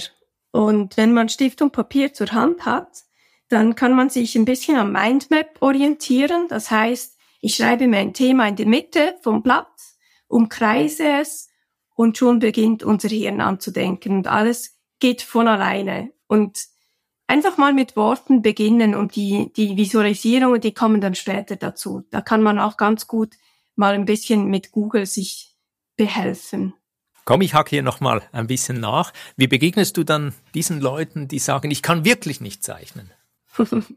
Und 0.52 0.96
wenn 0.96 1.12
man 1.12 1.28
Stift 1.28 1.62
und 1.62 1.72
Papier 1.72 2.12
zur 2.12 2.30
Hand 2.30 2.64
hat, 2.64 3.04
dann 3.48 3.74
kann 3.74 3.94
man 3.94 4.10
sich 4.10 4.36
ein 4.36 4.44
bisschen 4.44 4.76
am 4.76 4.92
Mindmap 4.92 5.60
orientieren. 5.60 6.46
Das 6.48 6.70
heißt, 6.70 7.18
ich 7.40 7.56
schreibe 7.56 7.88
mir 7.88 7.98
ein 7.98 8.14
Thema 8.14 8.46
in 8.48 8.56
die 8.56 8.64
Mitte 8.64 9.16
vom 9.22 9.42
Blatt, 9.42 9.66
umkreise 10.28 11.04
es 11.20 11.48
und 11.94 12.18
schon 12.18 12.38
beginnt 12.38 12.82
unser 12.82 13.08
Hirn 13.08 13.40
anzudenken 13.40 14.16
und 14.16 14.26
alles 14.26 14.78
geht 14.98 15.22
von 15.22 15.48
alleine. 15.48 16.12
Und 16.26 16.66
einfach 17.26 17.56
mal 17.56 17.72
mit 17.72 17.96
Worten 17.96 18.42
beginnen 18.42 18.94
und 18.94 19.16
die, 19.16 19.52
die 19.56 19.76
Visualisierungen, 19.76 20.60
die 20.60 20.74
kommen 20.74 21.00
dann 21.00 21.14
später 21.14 21.56
dazu. 21.56 22.04
Da 22.10 22.20
kann 22.20 22.42
man 22.42 22.58
auch 22.58 22.76
ganz 22.76 23.06
gut 23.06 23.34
mal 23.76 23.94
ein 23.94 24.04
bisschen 24.04 24.46
mit 24.46 24.72
Google 24.72 25.06
sich 25.06 25.54
behelfen. 25.96 26.74
Komm, 27.24 27.40
ich 27.40 27.54
hake 27.54 27.70
hier 27.70 27.82
nochmal 27.82 28.22
ein 28.32 28.46
bisschen 28.46 28.80
nach. 28.80 29.12
Wie 29.36 29.46
begegnest 29.46 29.96
du 29.96 30.04
dann 30.04 30.34
diesen 30.54 30.80
Leuten, 30.80 31.26
die 31.26 31.38
sagen, 31.38 31.70
ich 31.70 31.82
kann 31.82 32.04
wirklich 32.04 32.40
nicht 32.40 32.62
zeichnen? 32.62 33.10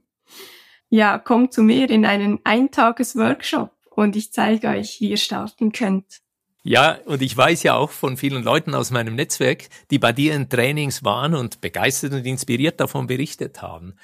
ja, 0.90 1.18
kommt 1.18 1.54
zu 1.54 1.62
mir 1.62 1.90
in 1.90 2.06
einen 2.06 2.40
Eintages-Workshop 2.46 3.77
und 3.98 4.16
ich 4.16 4.32
zeige 4.32 4.68
euch, 4.68 5.02
wie 5.02 5.10
ihr 5.10 5.18
starten 5.18 5.72
könnt. 5.72 6.22
Ja, 6.64 7.00
und 7.06 7.22
ich 7.24 7.36
weiß 7.36 7.64
ja 7.64 7.76
auch 7.76 7.90
von 7.90 8.16
vielen 8.16 8.44
Leuten 8.44 8.76
aus 8.76 8.92
meinem 8.92 9.16
Netzwerk, 9.16 9.70
die 9.90 9.98
bei 9.98 10.14
dir 10.14 10.36
in 10.36 10.50
Trainings 10.50 11.04
waren 11.04 11.34
und 11.34 11.62
begeistert 11.62 12.14
und 12.14 12.26
inspiriert 12.26 12.80
davon 12.80 13.08
berichtet 13.08 13.62
haben. 13.64 13.96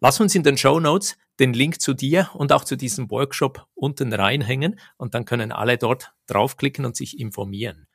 Lass 0.00 0.20
uns 0.20 0.36
in 0.36 0.44
den 0.44 0.56
Show 0.56 0.78
Notes 0.78 1.16
den 1.40 1.52
Link 1.52 1.80
zu 1.80 1.94
dir 1.94 2.30
und 2.34 2.52
auch 2.52 2.62
zu 2.62 2.76
diesem 2.76 3.10
Workshop 3.10 3.66
unten 3.74 4.12
reinhängen 4.12 4.78
und 4.98 5.14
dann 5.14 5.24
können 5.24 5.50
alle 5.50 5.78
dort 5.78 6.12
draufklicken 6.26 6.84
und 6.84 6.94
sich 6.94 7.18
informieren. 7.18 7.88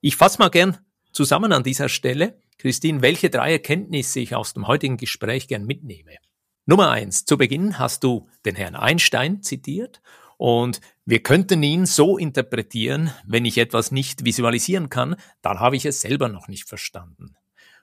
Ich 0.00 0.14
fasse 0.14 0.38
mal 0.38 0.50
gern 0.50 0.78
zusammen 1.10 1.52
an 1.52 1.64
dieser 1.64 1.88
Stelle, 1.88 2.38
Christine, 2.58 3.02
welche 3.02 3.30
drei 3.30 3.52
Erkenntnisse 3.52 4.20
ich 4.20 4.36
aus 4.36 4.54
dem 4.54 4.68
heutigen 4.68 4.96
Gespräch 4.96 5.48
gern 5.48 5.64
mitnehme. 5.64 6.18
Nummer 6.66 6.90
eins. 6.90 7.24
Zu 7.24 7.36
Beginn 7.36 7.80
hast 7.80 8.04
du 8.04 8.28
den 8.44 8.54
Herrn 8.54 8.76
Einstein 8.76 9.42
zitiert 9.42 10.00
und 10.42 10.80
wir 11.04 11.22
könnten 11.22 11.62
ihn 11.62 11.86
so 11.86 12.18
interpretieren, 12.18 13.12
wenn 13.24 13.44
ich 13.44 13.58
etwas 13.58 13.92
nicht 13.92 14.24
visualisieren 14.24 14.88
kann, 14.88 15.14
dann 15.40 15.60
habe 15.60 15.76
ich 15.76 15.86
es 15.86 16.00
selber 16.00 16.28
noch 16.28 16.48
nicht 16.48 16.68
verstanden. 16.68 17.36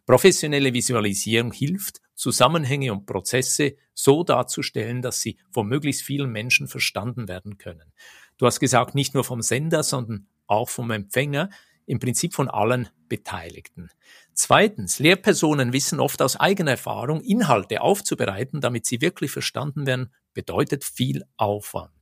Professionelle 0.05 0.73
Visualisierung 0.73 1.53
hilft, 1.53 2.01
Zusammenhänge 2.15 2.91
und 2.91 3.05
Prozesse 3.05 3.77
so 3.93 4.25
darzustellen, 4.25 5.01
dass 5.01 5.21
sie 5.21 5.37
von 5.53 5.69
möglichst 5.69 6.01
vielen 6.01 6.33
Menschen 6.33 6.67
verstanden 6.67 7.29
werden 7.29 7.57
können. 7.57 7.93
Du 8.37 8.45
hast 8.45 8.59
gesagt, 8.59 8.93
nicht 8.93 9.13
nur 9.13 9.23
vom 9.23 9.41
Sender, 9.41 9.81
sondern 9.81 10.27
auch 10.45 10.67
vom 10.67 10.91
Empfänger, 10.91 11.49
im 11.85 11.99
Prinzip 11.99 12.33
von 12.33 12.49
allen 12.49 12.89
Beteiligten. 13.07 13.89
Zweitens, 14.33 14.99
Lehrpersonen 14.99 15.71
wissen 15.71 16.01
oft 16.01 16.21
aus 16.21 16.35
eigener 16.35 16.71
Erfahrung, 16.71 17.21
Inhalte 17.21 17.79
aufzubereiten, 17.79 18.59
damit 18.59 18.85
sie 18.85 18.99
wirklich 18.99 19.31
verstanden 19.31 19.85
werden, 19.87 20.13
bedeutet 20.33 20.83
viel 20.83 21.23
Aufwand. 21.37 21.98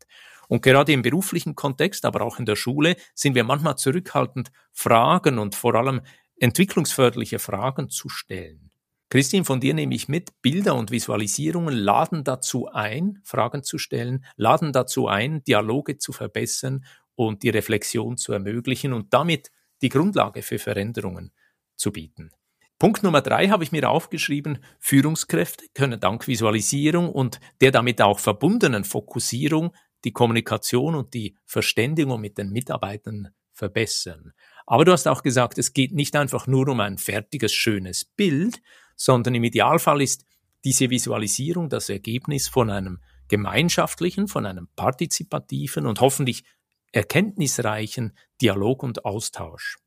Und 0.47 0.61
gerade 0.61 0.93
im 0.93 1.01
beruflichen 1.01 1.55
Kontext, 1.55 2.05
aber 2.05 2.21
auch 2.21 2.39
in 2.39 2.45
der 2.45 2.55
Schule, 2.55 2.95
sind 3.13 3.35
wir 3.35 3.43
manchmal 3.43 3.77
zurückhaltend, 3.77 4.51
Fragen 4.71 5.39
und 5.39 5.55
vor 5.55 5.75
allem 5.75 6.01
entwicklungsförderliche 6.39 7.39
Fragen 7.39 7.89
zu 7.89 8.09
stellen. 8.09 8.71
Christine, 9.09 9.45
von 9.45 9.61
dir 9.61 9.73
nehme 9.73 9.95
ich 9.95 10.09
mit, 10.09 10.41
Bilder 10.41 10.75
und 10.75 10.91
Visualisierungen 10.91 11.73
laden 11.73 12.25
dazu 12.25 12.67
ein, 12.67 13.19
Fragen 13.23 13.63
zu 13.63 13.77
stellen, 13.77 14.25
laden 14.35 14.73
dazu 14.73 15.07
ein, 15.07 15.43
Dialoge 15.43 15.97
zu 15.97 16.11
verbessern 16.11 16.85
und 17.15 17.43
die 17.43 17.49
Reflexion 17.49 18.17
zu 18.17 18.33
ermöglichen 18.33 18.91
und 18.91 19.13
damit 19.13 19.51
die 19.81 19.89
Grundlage 19.89 20.41
für 20.41 20.59
Veränderungen 20.59 21.31
zu 21.75 21.91
bieten. 21.91 22.31
Punkt 22.79 23.01
Nummer 23.01 23.21
drei 23.21 23.47
habe 23.47 23.63
ich 23.63 23.71
mir 23.71 23.89
aufgeschrieben, 23.89 24.59
Führungskräfte 24.79 25.65
können 25.73 25.99
dank 25.99 26.27
Visualisierung 26.27 27.09
und 27.09 27.39
der 27.61 27.71
damit 27.71 28.01
auch 28.01 28.19
verbundenen 28.19 28.83
Fokussierung 28.83 29.73
die 30.03 30.11
Kommunikation 30.11 30.95
und 30.95 31.13
die 31.13 31.35
Verständigung 31.45 32.21
mit 32.21 32.37
den 32.37 32.51
Mitarbeitern 32.51 33.29
verbessern. 33.53 34.33
Aber 34.65 34.85
du 34.85 34.91
hast 34.91 35.07
auch 35.07 35.23
gesagt, 35.23 35.57
es 35.57 35.73
geht 35.73 35.93
nicht 35.93 36.15
einfach 36.15 36.47
nur 36.47 36.67
um 36.67 36.79
ein 36.79 36.97
fertiges, 36.97 37.53
schönes 37.53 38.05
Bild, 38.05 38.61
sondern 38.95 39.35
im 39.35 39.43
Idealfall 39.43 40.01
ist 40.01 40.25
diese 40.63 40.89
Visualisierung 40.89 41.69
das 41.69 41.89
Ergebnis 41.89 42.47
von 42.47 42.69
einem 42.69 42.99
gemeinschaftlichen, 43.27 44.27
von 44.27 44.45
einem 44.45 44.67
partizipativen 44.75 45.85
und 45.85 46.01
hoffentlich 46.01 46.43
erkenntnisreichen 46.91 48.17
Dialog 48.41 48.83
und 48.83 49.05
Austausch. 49.05 49.77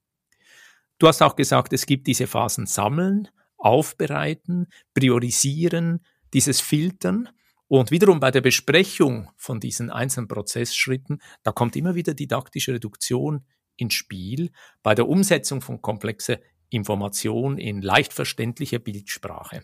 Du 0.99 1.09
hast 1.09 1.23
auch 1.23 1.37
gesagt, 1.37 1.73
es 1.73 1.87
gibt 1.87 2.07
diese 2.07 2.27
Phasen 2.27 2.67
sammeln, 2.67 3.29
aufbereiten, 3.57 4.69
priorisieren, 4.95 6.05
dieses 6.33 6.61
Filtern 6.61 7.29
und 7.71 7.93
wiederum 7.93 8.19
bei 8.19 8.33
der 8.33 8.41
Besprechung 8.41 9.31
von 9.37 9.61
diesen 9.61 9.91
einzelnen 9.91 10.27
Prozessschritten, 10.27 11.23
da 11.45 11.53
kommt 11.53 11.77
immer 11.77 11.95
wieder 11.95 12.15
didaktische 12.15 12.73
Reduktion 12.73 13.45
ins 13.77 13.95
Spiel 13.95 14.51
bei 14.83 14.97
der 14.97 15.09
Umsetzung 15.09 15.61
von 15.61 15.81
komplexer 15.81 16.41
Information 16.71 17.59
in 17.59 17.81
leicht 17.81 18.13
verständlicher 18.13 18.81
Bildsprache. 18.81 19.63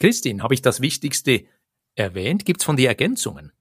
Christine, 0.00 0.42
habe 0.42 0.54
ich 0.54 0.62
das 0.62 0.80
Wichtigste 0.80 1.44
erwähnt. 1.94 2.46
Gibt 2.46 2.62
es 2.62 2.64
von 2.64 2.78
dir 2.78 2.88
Ergänzungen? 2.88 3.52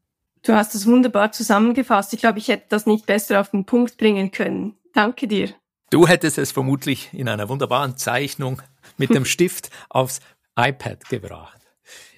Du 0.44 0.54
hast 0.54 0.74
das 0.74 0.86
wunderbar 0.86 1.34
zusammengefasst. 1.34 2.14
Ich 2.14 2.22
glaube, 2.22 2.40
ich 2.40 2.48
hätte 2.48 2.68
das 2.70 2.86
nicht 2.86 3.06
besser 3.06 3.42
auf 3.42 3.52
den 3.52 3.66
Punkt 3.66 3.98
bringen 3.98 4.32
können. 4.32 4.78
Danke 4.94 5.28
dir. 5.28 5.50
Du 5.90 6.08
hättest 6.08 6.38
es 6.38 6.54
vermutlich 6.54 7.10
in 7.12 7.28
einer 7.28 7.50
wunderbaren 7.50 7.98
Zeichnung 7.98 8.62
mit 8.98 9.14
dem 9.14 9.26
Stift 9.26 9.72
aufs 9.90 10.22
iPad 10.56 11.10
gebracht. 11.10 11.63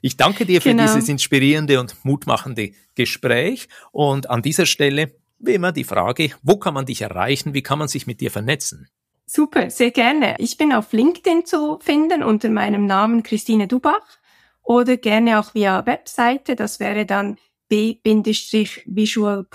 Ich 0.02 0.18
danke 0.18 0.46
dir 0.46 0.62
für 0.62 0.70
genau. 0.70 0.84
dieses 0.84 1.10
inspirierende 1.10 1.80
und 1.80 2.04
mutmachende 2.04 2.72
Gespräch 2.96 3.68
und 3.92 4.30
an 4.30 4.42
dieser 4.42 4.66
Stelle 4.66 5.12
wie 5.40 5.54
immer 5.54 5.72
die 5.72 5.84
Frage, 5.84 6.32
wo 6.44 6.58
kann 6.58 6.74
man 6.74 6.86
dich 6.86 7.02
erreichen, 7.02 7.54
wie 7.54 7.62
kann 7.62 7.80
man 7.80 7.88
sich 7.88 8.08
mit 8.08 8.22
dir 8.22 8.32
vernetzen? 8.32 8.88
Super, 9.26 9.70
sehr 9.70 9.92
gerne. 9.92 10.36
Ich 10.38 10.58
bin 10.58 10.72
auf 10.72 10.94
LinkedIn 10.94 11.46
zu 11.46 11.80
finden 11.80 12.24
unter 12.24 12.50
meinem 12.50 12.86
Namen 12.86 13.24
Christine 13.24 13.68
Dubach 13.68 14.06
oder 14.62 14.98
gerne 14.98 15.40
auch 15.40 15.54
via 15.56 15.86
Webseite, 15.86 16.56
das 16.56 16.80
wäre 16.80 17.06
dann 17.06 17.38
b-visual.ch. 17.70 19.46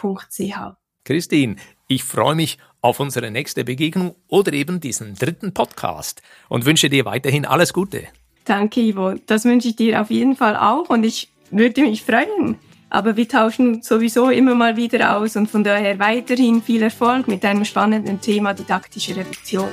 Christine, 1.05 1.57
ich 1.88 2.05
freue 2.05 2.35
mich 2.35 2.59
auf 2.81 3.01
unsere 3.01 3.31
nächste 3.31 3.64
Begegnung 3.64 4.16
oder 4.29 4.53
eben 4.53 4.81
diesen 4.81 5.14
dritten 5.14 5.55
Podcast 5.55 6.23
und 6.49 6.64
wünsche 6.64 6.88
dir 6.90 7.05
weiterhin 7.05 7.44
alles 7.44 7.73
Gute. 7.73 8.09
Danke, 8.44 8.81
Ivo. 8.81 9.14
Das 9.26 9.44
wünsche 9.44 9.68
ich 9.68 9.76
dir 9.76 10.00
auf 10.00 10.11
jeden 10.11 10.37
Fall 10.37 10.57
auch 10.57 10.88
und 10.88 11.05
ich 11.05 11.29
würde 11.50 11.83
mich 11.83 12.03
freuen. 12.03 12.57
Aber 12.88 13.16
wir 13.16 13.29
tauschen 13.29 13.83
sowieso 13.83 14.31
immer 14.31 14.57
mal 14.57 14.76
wieder 14.76 15.16
aus 15.16 15.37
und 15.37 15.48
von 15.48 15.62
daher 15.62 16.00
weiterhin 16.00 16.61
viel 16.61 16.83
Erfolg 16.83 17.29
mit 17.29 17.44
einem 17.44 17.64
spannenden 17.64 18.20
Thema 18.20 18.53
didaktische 18.53 19.14
Reduktion. 19.14 19.68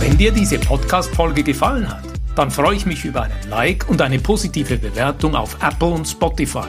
Wenn 0.00 0.18
dir 0.18 0.32
diese 0.32 0.58
Podcast-Folge 0.58 1.44
gefallen 1.44 1.88
hat, 1.88 2.02
dann 2.34 2.50
freue 2.50 2.74
ich 2.74 2.84
mich 2.84 3.04
über 3.04 3.22
einen 3.22 3.48
Like 3.48 3.88
und 3.88 4.02
eine 4.02 4.18
positive 4.18 4.76
Bewertung 4.76 5.36
auf 5.36 5.56
Apple 5.62 5.86
und 5.88 6.06
Spotify. 6.06 6.66